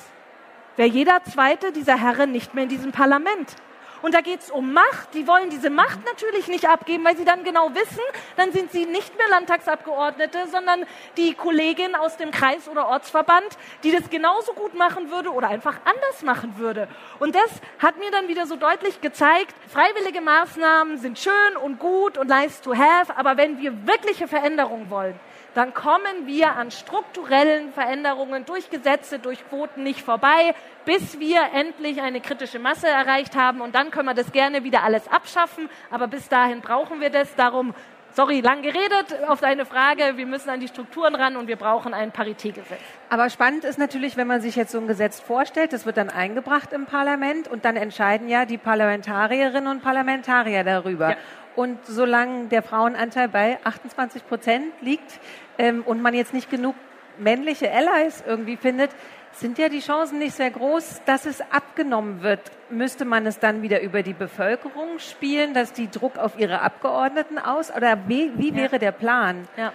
wäre 0.79 0.89
jeder 0.89 1.23
zweite 1.25 1.73
dieser 1.73 2.01
Herren 2.01 2.31
nicht 2.31 2.55
mehr 2.55 2.63
in 2.63 2.71
diesem 2.71 2.93
Parlament. 2.93 3.57
Und 4.01 4.15
da 4.15 4.21
geht 4.21 4.41
es 4.41 4.51
um 4.51 4.73
Macht. 4.73 5.13
Die 5.15 5.27
wollen 5.27 5.51
diese 5.51 5.71
Macht 5.71 6.05
natürlich 6.07 6.47
nicht 6.47 6.69
abgeben, 6.69 7.05
weil 7.05 7.17
sie 7.17 7.25
dann 7.25 7.43
genau 7.43 7.75
wissen, 7.75 8.01
dann 8.37 8.53
sind 8.53 8.71
sie 8.71 8.87
nicht 8.87 9.19
mehr 9.19 9.29
Landtagsabgeordnete, 9.29 10.47
sondern 10.53 10.85
die 11.17 11.35
Kollegin 11.35 11.97
aus 11.97 12.17
dem 12.17 12.31
Kreis- 12.31 12.69
oder 12.69 12.89
Ortsverband, 12.89 13.59
die 13.83 13.91
das 13.91 14.09
genauso 14.09 14.53
gut 14.53 14.75
machen 14.75 15.11
würde 15.11 15.33
oder 15.33 15.49
einfach 15.49 15.79
anders 15.85 16.23
machen 16.23 16.59
würde. 16.59 16.87
Und 17.19 17.35
das 17.35 17.51
hat 17.81 17.99
mir 17.99 18.13
dann 18.13 18.29
wieder 18.29 18.47
so 18.47 18.55
deutlich 18.55 19.01
gezeigt, 19.01 19.53
freiwillige 19.69 20.21
Maßnahmen 20.21 20.99
sind 20.99 21.19
schön 21.19 21.57
und 21.63 21.81
gut 21.81 22.19
und 22.19 22.29
nice 22.29 22.61
to 22.61 22.77
have, 22.77 23.17
aber 23.17 23.37
wenn 23.37 23.59
wir 23.59 23.85
wirkliche 23.85 24.29
Veränderungen 24.29 24.91
wollen, 24.91 25.19
dann 25.59 25.75
kommen 25.75 26.27
wir 26.27 26.55
an 26.55 26.71
strukturellen 26.71 27.73
Veränderungen 27.73 28.45
durch 28.45 28.71
Gesetze, 28.71 29.19
durch 29.19 29.47
Quoten 29.49 29.83
nicht 29.83 30.03
vorbei, 30.03 30.55
bis 30.85 31.19
wir 31.19 31.41
endlich 31.53 32.01
eine 32.01 32.21
kritische 32.21 32.61
Masse 32.61 32.87
erreicht 32.87 33.35
haben. 33.35 33.61
Und 33.61 33.75
dann 33.75 33.91
können 33.91 34.07
wir 34.07 34.15
das 34.15 34.31
gerne 34.31 34.63
wieder 34.63 34.85
alles 34.85 35.09
abschaffen. 35.09 35.69
Aber 35.91 36.07
bis 36.07 36.29
dahin 36.29 36.61
brauchen 36.61 37.01
wir 37.01 37.11
das. 37.11 37.35
Darum, 37.35 37.75
sorry, 38.13 38.41
lang 38.41 38.63
geredet 38.63 39.17
auf 39.27 39.41
deine 39.41 39.67
Frage. 39.67 40.17
Wir 40.17 40.27
müssen 40.27 40.49
an 40.49 40.61
die 40.61 40.69
Strukturen 40.69 41.17
ran 41.17 41.37
und 41.37 41.49
wir 41.49 41.57
brauchen 41.57 41.93
ein 41.93 42.13
Paritätgesetz. 42.13 42.79
Aber 43.11 43.29
spannend 43.29 43.65
ist 43.65 43.79
natürlich, 43.79 44.17
wenn 44.17 44.29
man 44.29 44.41
sich 44.41 44.55
jetzt 44.55 44.71
so 44.71 44.79
ein 44.79 44.87
Gesetz 44.87 45.19
vorstellt, 45.19 45.73
das 45.73 45.87
wird 45.87 45.97
dann 45.97 46.09
eingebracht 46.09 46.73
im 46.73 46.87
Parlament 46.87 47.49
und 47.49 47.65
dann 47.65 47.77
entscheiden 47.77 48.29
ja 48.29 48.45
die 48.45 48.59
Parlamentarierinnen 48.59 49.67
und 49.67 49.83
Parlamentarier 49.83 50.63
darüber. 50.63 51.11
Ja. 51.11 51.17
Und 51.57 51.79
solange 51.87 52.47
der 52.49 52.63
Frauenanteil 52.63 53.29
bei 53.29 53.59
28 53.65 54.27
Prozent 54.27 54.67
liegt 54.81 55.19
ähm, 55.59 55.83
und 55.85 56.03
man 56.03 56.15
jetzt 56.15 56.35
nicht 56.35 56.51
genug 56.51 56.75
männliche 57.19 57.71
Allies 57.73 58.23
irgendwie 58.27 58.57
findet, 58.57 58.91
sind 59.41 59.59
ja 59.59 59.69
die 59.69 59.81
Chancen 59.81 60.19
nicht 60.19 60.35
sehr 60.35 60.51
groß, 60.51 61.03
dass 61.07 61.27
es 61.27 61.41
abgenommen 61.41 62.23
wird. 62.23 62.41
Müsste 62.71 63.05
man 63.05 63.25
es 63.27 63.39
dann 63.39 63.63
wieder 63.63 63.81
über 63.81 64.03
die 64.03 64.13
Bevölkerung 64.13 64.99
spielen, 64.99 65.55
dass 65.55 65.73
die 65.73 65.91
Druck 65.91 66.19
auf 66.19 66.39
ihre 66.39 66.61
Abgeordneten 66.61 67.39
aus? 67.39 67.75
Oder 67.75 67.99
wie, 68.09 68.31
wie 68.37 68.55
wäre 68.55 68.73
ja. 68.73 68.79
der 68.79 68.93
Plan? 68.93 69.49
Ja. 69.57 69.73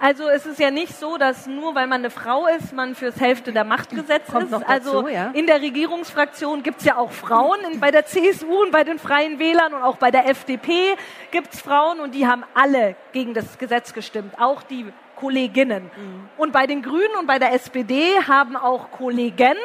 Also 0.00 0.28
es 0.28 0.46
ist 0.46 0.60
ja 0.60 0.70
nicht 0.70 0.94
so, 0.96 1.16
dass 1.16 1.46
nur 1.46 1.74
weil 1.74 1.86
man 1.86 2.00
eine 2.00 2.10
Frau 2.10 2.46
ist, 2.46 2.72
man 2.72 2.94
fürs 2.94 3.18
Hälfte 3.18 3.52
der 3.52 3.64
Machtgesetz 3.64 4.26
Kommt 4.30 4.44
ist. 4.44 4.50
Noch 4.50 4.62
dazu, 4.62 4.98
also 4.98 5.08
ja. 5.08 5.30
in 5.32 5.46
der 5.46 5.60
Regierungsfraktion 5.60 6.62
gibt 6.62 6.80
es 6.80 6.84
ja 6.84 6.96
auch 6.96 7.10
Frauen. 7.10 7.58
In, 7.72 7.80
bei 7.80 7.90
der 7.90 8.04
CSU 8.04 8.62
und 8.62 8.70
bei 8.70 8.84
den 8.84 8.98
Freien 8.98 9.38
Wählern 9.38 9.72
und 9.72 9.82
auch 9.82 9.96
bei 9.96 10.10
der 10.10 10.28
FDP 10.28 10.96
gibt 11.30 11.54
es 11.54 11.60
Frauen 11.60 12.00
und 12.00 12.14
die 12.14 12.26
haben 12.26 12.44
alle 12.54 12.94
gegen 13.12 13.34
das 13.34 13.58
Gesetz 13.58 13.94
gestimmt. 13.94 14.34
Auch 14.38 14.62
die 14.62 14.86
Kolleginnen. 15.16 15.84
Mhm. 15.84 16.28
Und 16.36 16.52
bei 16.52 16.66
den 16.66 16.82
Grünen 16.82 17.16
und 17.18 17.26
bei 17.26 17.38
der 17.38 17.52
SPD 17.52 18.02
haben 18.28 18.56
auch 18.56 18.90
Kollegen 18.90 19.56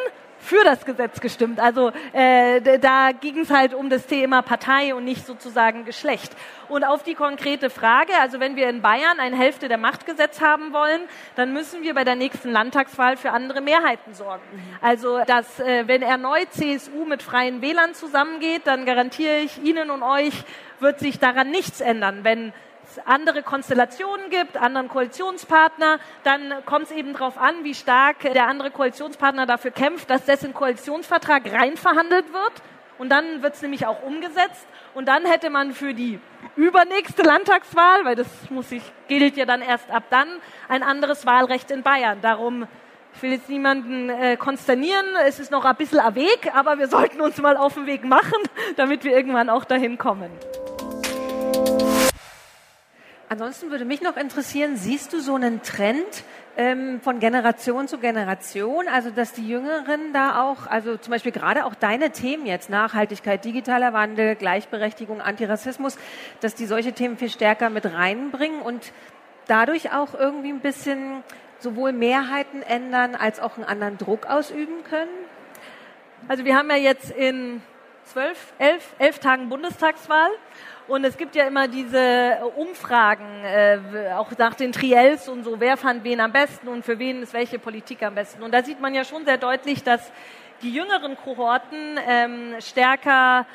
für 0.41 0.63
das 0.63 0.85
Gesetz 0.85 1.21
gestimmt. 1.21 1.59
Also 1.59 1.91
äh, 2.13 2.79
da 2.79 3.11
ging 3.11 3.39
es 3.39 3.49
halt 3.49 3.73
um 3.73 3.89
das 3.89 4.07
Thema 4.07 4.41
Partei 4.41 4.93
und 4.95 5.05
nicht 5.05 5.25
sozusagen 5.25 5.85
Geschlecht. 5.85 6.35
Und 6.67 6.83
auf 6.83 7.03
die 7.03 7.13
konkrete 7.13 7.69
Frage, 7.69 8.13
also 8.19 8.39
wenn 8.39 8.55
wir 8.55 8.67
in 8.69 8.81
Bayern 8.81 9.19
eine 9.19 9.37
Hälfte 9.37 9.67
der 9.67 9.77
Machtgesetz 9.77 10.41
haben 10.41 10.73
wollen, 10.73 11.01
dann 11.35 11.53
müssen 11.53 11.83
wir 11.83 11.93
bei 11.93 12.03
der 12.03 12.15
nächsten 12.15 12.51
Landtagswahl 12.51 13.17
für 13.17 13.31
andere 13.31 13.61
Mehrheiten 13.61 14.13
sorgen. 14.13 14.43
Also 14.81 15.21
dass 15.25 15.59
äh, 15.59 15.87
wenn 15.87 16.01
erneut 16.01 16.51
CSU 16.51 17.05
mit 17.05 17.21
freien 17.21 17.61
Wählern 17.61 17.93
zusammengeht, 17.93 18.63
dann 18.65 18.85
garantiere 18.85 19.39
ich 19.39 19.61
Ihnen 19.63 19.91
und 19.91 20.01
euch, 20.03 20.33
wird 20.79 20.99
sich 20.99 21.19
daran 21.19 21.51
nichts 21.51 21.81
ändern. 21.81 22.23
Wenn 22.23 22.53
andere 23.05 23.43
Konstellationen 23.43 24.29
gibt, 24.29 24.57
anderen 24.57 24.87
Koalitionspartner, 24.87 25.99
dann 26.23 26.53
kommt 26.65 26.85
es 26.85 26.91
eben 26.91 27.13
darauf 27.13 27.37
an, 27.37 27.63
wie 27.63 27.73
stark 27.73 28.19
der 28.21 28.47
andere 28.47 28.71
Koalitionspartner 28.71 29.45
dafür 29.45 29.71
kämpft, 29.71 30.09
dass 30.09 30.25
dessen 30.25 30.53
Koalitionsvertrag 30.53 31.51
reinverhandelt 31.51 32.31
wird. 32.33 32.53
Und 32.97 33.09
dann 33.09 33.41
wird 33.41 33.55
es 33.55 33.61
nämlich 33.61 33.87
auch 33.87 34.03
umgesetzt. 34.03 34.67
Und 34.93 35.07
dann 35.07 35.25
hätte 35.25 35.49
man 35.49 35.73
für 35.73 35.93
die 35.93 36.19
übernächste 36.55 37.23
Landtagswahl, 37.23 38.05
weil 38.05 38.15
das 38.15 38.27
muss 38.49 38.71
ich, 38.71 38.83
gilt 39.07 39.37
ja 39.37 39.45
dann 39.45 39.61
erst 39.61 39.89
ab 39.89 40.03
dann, 40.11 40.27
ein 40.69 40.83
anderes 40.83 41.25
Wahlrecht 41.25 41.71
in 41.71 41.81
Bayern. 41.81 42.19
Darum 42.21 42.67
ich 43.13 43.21
will 43.21 43.31
jetzt 43.31 43.49
niemanden 43.49 44.09
äh, 44.09 44.37
konsternieren, 44.37 45.05
es 45.27 45.39
ist 45.39 45.51
noch 45.51 45.65
ein 45.65 45.75
bisschen 45.75 45.99
ein 45.99 46.15
Weg, 46.15 46.51
aber 46.53 46.79
wir 46.79 46.87
sollten 46.87 47.21
uns 47.21 47.37
mal 47.41 47.57
auf 47.57 47.73
den 47.73 47.85
Weg 47.85 48.03
machen, 48.03 48.39
damit 48.77 49.03
wir 49.03 49.11
irgendwann 49.11 49.49
auch 49.49 49.65
dahin 49.65 49.97
kommen. 49.97 50.31
Ansonsten 53.31 53.71
würde 53.71 53.85
mich 53.85 54.01
noch 54.01 54.17
interessieren, 54.17 54.75
siehst 54.75 55.13
du 55.13 55.21
so 55.21 55.35
einen 55.35 55.61
Trend 55.61 56.25
ähm, 56.57 56.99
von 56.99 57.21
Generation 57.21 57.87
zu 57.87 57.97
Generation, 57.97 58.89
also 58.89 59.09
dass 59.09 59.31
die 59.31 59.47
Jüngeren 59.47 60.11
da 60.11 60.43
auch, 60.43 60.67
also 60.67 60.97
zum 60.97 61.11
Beispiel 61.11 61.31
gerade 61.31 61.63
auch 61.63 61.73
deine 61.73 62.09
Themen 62.09 62.45
jetzt, 62.45 62.69
Nachhaltigkeit, 62.69 63.45
digitaler 63.45 63.93
Wandel, 63.93 64.35
Gleichberechtigung, 64.35 65.21
Antirassismus, 65.21 65.97
dass 66.41 66.55
die 66.55 66.65
solche 66.65 66.91
Themen 66.91 67.15
viel 67.15 67.29
stärker 67.29 67.69
mit 67.69 67.85
reinbringen 67.85 68.61
und 68.61 68.91
dadurch 69.47 69.93
auch 69.93 70.13
irgendwie 70.13 70.49
ein 70.49 70.59
bisschen 70.59 71.23
sowohl 71.59 71.93
Mehrheiten 71.93 72.61
ändern 72.61 73.15
als 73.15 73.39
auch 73.39 73.55
einen 73.55 73.63
anderen 73.63 73.97
Druck 73.97 74.25
ausüben 74.25 74.83
können? 74.89 75.09
Also 76.27 76.43
wir 76.43 76.57
haben 76.57 76.69
ja 76.69 76.75
jetzt 76.75 77.11
in 77.11 77.61
zwölf, 78.03 78.51
elf, 78.59 78.93
elf 78.99 79.19
Tagen 79.19 79.47
Bundestagswahl. 79.47 80.31
Und 80.91 81.05
es 81.05 81.15
gibt 81.15 81.35
ja 81.35 81.47
immer 81.47 81.69
diese 81.69 82.51
Umfragen, 82.57 83.45
äh, 83.45 83.79
auch 84.13 84.29
nach 84.37 84.55
den 84.55 84.73
Triels 84.73 85.29
und 85.29 85.45
so, 85.45 85.57
wer 85.57 85.77
fand 85.77 86.03
wen 86.03 86.19
am 86.19 86.33
besten 86.33 86.67
und 86.67 86.83
für 86.83 86.99
wen 86.99 87.23
ist 87.23 87.33
welche 87.33 87.59
Politik 87.59 88.03
am 88.03 88.13
besten. 88.13 88.43
Und 88.43 88.53
da 88.53 88.61
sieht 88.61 88.81
man 88.81 88.93
ja 88.93 89.05
schon 89.05 89.23
sehr 89.23 89.37
deutlich, 89.37 89.83
dass 89.85 90.11
die 90.61 90.69
jüngeren 90.69 91.15
Kohorten 91.15 91.97
ähm, 92.05 92.55
stärker 92.59 93.45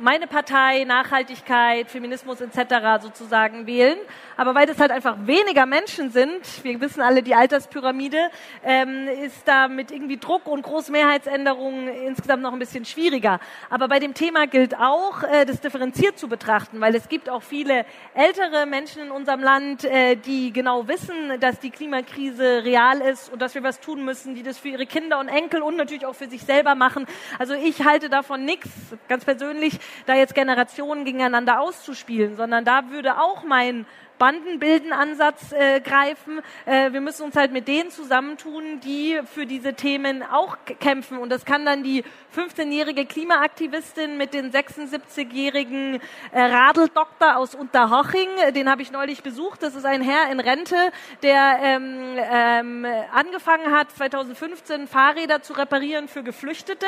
meine 0.00 0.26
Partei, 0.26 0.84
Nachhaltigkeit, 0.84 1.90
Feminismus 1.90 2.40
etc. 2.40 3.02
sozusagen 3.02 3.66
wählen. 3.66 3.98
Aber 4.36 4.54
weil 4.54 4.66
das 4.66 4.78
halt 4.78 4.90
einfach 4.90 5.16
weniger 5.26 5.64
Menschen 5.64 6.10
sind, 6.10 6.42
wir 6.62 6.80
wissen 6.80 7.00
alle 7.00 7.22
die 7.22 7.34
Alterspyramide, 7.34 8.30
ähm, 8.62 9.08
ist 9.08 9.48
da 9.48 9.68
mit 9.68 9.90
irgendwie 9.90 10.18
Druck 10.18 10.46
und 10.46 10.62
Großmehrheitsänderungen 10.62 11.88
insgesamt 11.88 12.42
noch 12.42 12.52
ein 12.52 12.58
bisschen 12.58 12.84
schwieriger. 12.84 13.40
Aber 13.70 13.88
bei 13.88 13.98
dem 13.98 14.12
Thema 14.12 14.46
gilt 14.46 14.78
auch, 14.78 15.22
äh, 15.22 15.46
das 15.46 15.60
differenziert 15.60 16.18
zu 16.18 16.28
betrachten, 16.28 16.80
weil 16.80 16.94
es 16.94 17.08
gibt 17.08 17.30
auch 17.30 17.42
viele 17.42 17.86
ältere 18.14 18.66
Menschen 18.66 19.02
in 19.02 19.10
unserem 19.10 19.40
Land, 19.40 19.84
äh, 19.84 20.16
die 20.16 20.52
genau 20.52 20.86
wissen, 20.86 21.40
dass 21.40 21.60
die 21.60 21.70
Klimakrise 21.70 22.62
real 22.64 23.00
ist 23.00 23.32
und 23.32 23.40
dass 23.40 23.54
wir 23.54 23.62
was 23.62 23.80
tun 23.80 24.04
müssen, 24.04 24.34
die 24.34 24.42
das 24.42 24.58
für 24.58 24.68
ihre 24.68 24.86
Kinder 24.86 25.18
und 25.18 25.28
Enkel 25.28 25.62
und 25.62 25.76
natürlich 25.76 26.04
auch 26.04 26.14
für 26.14 26.28
sich 26.28 26.42
selber 26.42 26.74
machen. 26.74 27.06
Also 27.38 27.54
ich 27.54 27.84
halte 27.84 28.10
davon 28.10 28.44
nichts, 28.44 28.68
ganz 29.08 29.24
persönlich, 29.24 29.78
da 30.06 30.14
jetzt 30.14 30.34
Generationen 30.34 31.04
gegeneinander 31.04 31.60
auszuspielen, 31.60 32.36
sondern 32.36 32.64
da 32.64 32.90
würde 32.90 33.20
auch 33.20 33.44
mein 33.44 33.86
Bandenbilden-Ansatz 34.18 35.52
äh, 35.52 35.80
greifen. 35.80 36.40
Äh, 36.64 36.92
wir 36.92 37.00
müssen 37.00 37.24
uns 37.24 37.36
halt 37.36 37.52
mit 37.52 37.68
denen 37.68 37.90
zusammentun, 37.90 38.80
die 38.80 39.20
für 39.26 39.46
diese 39.46 39.74
Themen 39.74 40.22
auch 40.22 40.56
kämpfen. 40.80 41.18
Und 41.18 41.30
das 41.30 41.44
kann 41.44 41.64
dann 41.64 41.82
die 41.82 42.04
15-jährige 42.34 43.06
Klimaaktivistin 43.06 44.16
mit 44.16 44.34
den 44.34 44.50
76-jährigen 44.50 46.00
äh, 46.32 46.40
Radeldoktor 46.40 47.36
aus 47.36 47.54
Unterhaching. 47.54 48.28
Den 48.54 48.70
habe 48.70 48.82
ich 48.82 48.90
neulich 48.90 49.22
besucht. 49.22 49.62
Das 49.62 49.74
ist 49.74 49.84
ein 49.84 50.02
Herr 50.02 50.30
in 50.30 50.40
Rente, 50.40 50.76
der 51.22 51.58
ähm, 51.62 52.16
ähm, 52.18 52.86
angefangen 53.12 53.72
hat, 53.72 53.90
2015 53.92 54.86
Fahrräder 54.86 55.42
zu 55.42 55.52
reparieren 55.52 56.08
für 56.08 56.22
Geflüchtete 56.22 56.86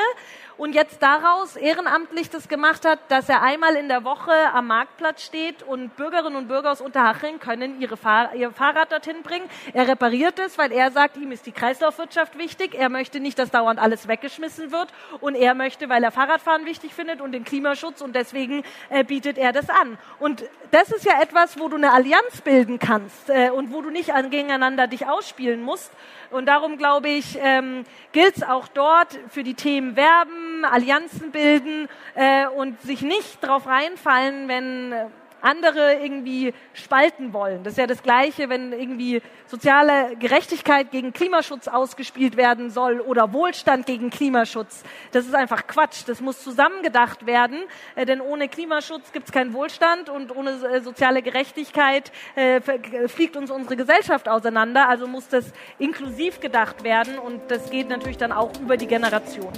und 0.56 0.74
jetzt 0.74 1.02
daraus 1.02 1.56
ehrenamtlich 1.56 2.30
das 2.30 2.48
gemacht 2.48 2.84
hat, 2.84 2.98
dass 3.08 3.28
er 3.28 3.42
einmal 3.42 3.76
in 3.76 3.88
der 3.88 4.04
Woche 4.04 4.32
am 4.52 4.66
Marktplatz 4.68 5.24
steht 5.24 5.62
und 5.62 5.96
Bürgerinnen 5.96 6.36
und 6.36 6.48
Bürger 6.48 6.72
aus 6.72 6.80
Unterhaching 6.80 7.17
können 7.40 7.80
ihre 7.80 7.96
Fahr 7.96 8.34
ihr 8.34 8.50
Fahrrad 8.50 8.92
dorthin 8.92 9.22
bringen. 9.22 9.48
Er 9.72 9.88
repariert 9.88 10.38
es, 10.38 10.58
weil 10.58 10.72
er 10.72 10.90
sagt, 10.90 11.16
ihm 11.16 11.32
ist 11.32 11.46
die 11.46 11.52
Kreislaufwirtschaft 11.52 12.38
wichtig. 12.38 12.74
Er 12.74 12.88
möchte 12.88 13.20
nicht, 13.20 13.38
dass 13.38 13.50
dauernd 13.50 13.78
alles 13.80 14.08
weggeschmissen 14.08 14.72
wird 14.72 14.88
und 15.20 15.34
er 15.34 15.54
möchte, 15.54 15.88
weil 15.88 16.02
er 16.02 16.10
Fahrradfahren 16.10 16.64
wichtig 16.64 16.94
findet 16.94 17.20
und 17.20 17.32
den 17.32 17.44
Klimaschutz 17.44 18.00
und 18.00 18.14
deswegen 18.14 18.62
äh, 18.88 19.04
bietet 19.04 19.38
er 19.38 19.52
das 19.52 19.68
an. 19.68 19.98
Und 20.18 20.44
das 20.70 20.90
ist 20.90 21.04
ja 21.04 21.20
etwas, 21.20 21.58
wo 21.58 21.68
du 21.68 21.76
eine 21.76 21.92
Allianz 21.92 22.40
bilden 22.42 22.78
kannst 22.78 23.30
äh, 23.30 23.50
und 23.50 23.72
wo 23.72 23.82
du 23.82 23.90
nicht 23.90 24.14
an, 24.14 24.30
gegeneinander 24.30 24.86
dich 24.86 25.06
ausspielen 25.06 25.62
musst. 25.62 25.92
Und 26.30 26.46
darum 26.46 26.76
glaube 26.76 27.08
ich, 27.08 27.38
ähm, 27.40 27.84
gilt 28.12 28.36
es 28.36 28.42
auch 28.42 28.68
dort 28.68 29.18
für 29.30 29.42
die 29.42 29.54
Themen 29.54 29.96
werben, 29.96 30.64
Allianzen 30.64 31.30
bilden 31.30 31.88
äh, 32.14 32.46
und 32.46 32.80
sich 32.82 33.02
nicht 33.02 33.42
drauf 33.42 33.66
reinfallen, 33.66 34.48
wenn 34.48 34.92
äh, 34.92 35.06
andere 35.40 35.94
irgendwie 35.94 36.52
spalten 36.72 37.32
wollen. 37.32 37.62
Das 37.62 37.74
ist 37.74 37.78
ja 37.78 37.86
das 37.86 38.02
Gleiche, 38.02 38.48
wenn 38.48 38.72
irgendwie 38.72 39.22
soziale 39.46 40.16
Gerechtigkeit 40.16 40.90
gegen 40.90 41.12
Klimaschutz 41.12 41.68
ausgespielt 41.68 42.36
werden 42.36 42.70
soll 42.70 43.00
oder 43.00 43.32
Wohlstand 43.32 43.86
gegen 43.86 44.10
Klimaschutz. 44.10 44.82
Das 45.12 45.26
ist 45.26 45.34
einfach 45.34 45.66
Quatsch. 45.66 46.02
Das 46.06 46.20
muss 46.20 46.42
zusammengedacht 46.42 47.26
werden, 47.26 47.58
äh, 47.94 48.04
denn 48.04 48.20
ohne 48.20 48.48
Klimaschutz 48.48 49.12
gibt 49.12 49.26
es 49.26 49.32
keinen 49.32 49.52
Wohlstand 49.52 50.08
und 50.08 50.34
ohne 50.34 50.50
äh, 50.50 50.80
soziale 50.80 51.22
Gerechtigkeit 51.22 52.12
äh, 52.34 52.60
fliegt 53.08 53.36
uns 53.36 53.50
unsere 53.50 53.76
Gesellschaft 53.76 54.28
auseinander. 54.28 54.88
Also 54.88 55.06
muss 55.06 55.28
das 55.28 55.52
inklusiv 55.78 56.40
gedacht 56.40 56.84
werden 56.84 57.18
und 57.18 57.50
das 57.50 57.70
geht 57.70 57.88
natürlich 57.88 58.18
dann 58.18 58.32
auch 58.32 58.50
über 58.60 58.76
die 58.76 58.86
Generation. 58.86 59.52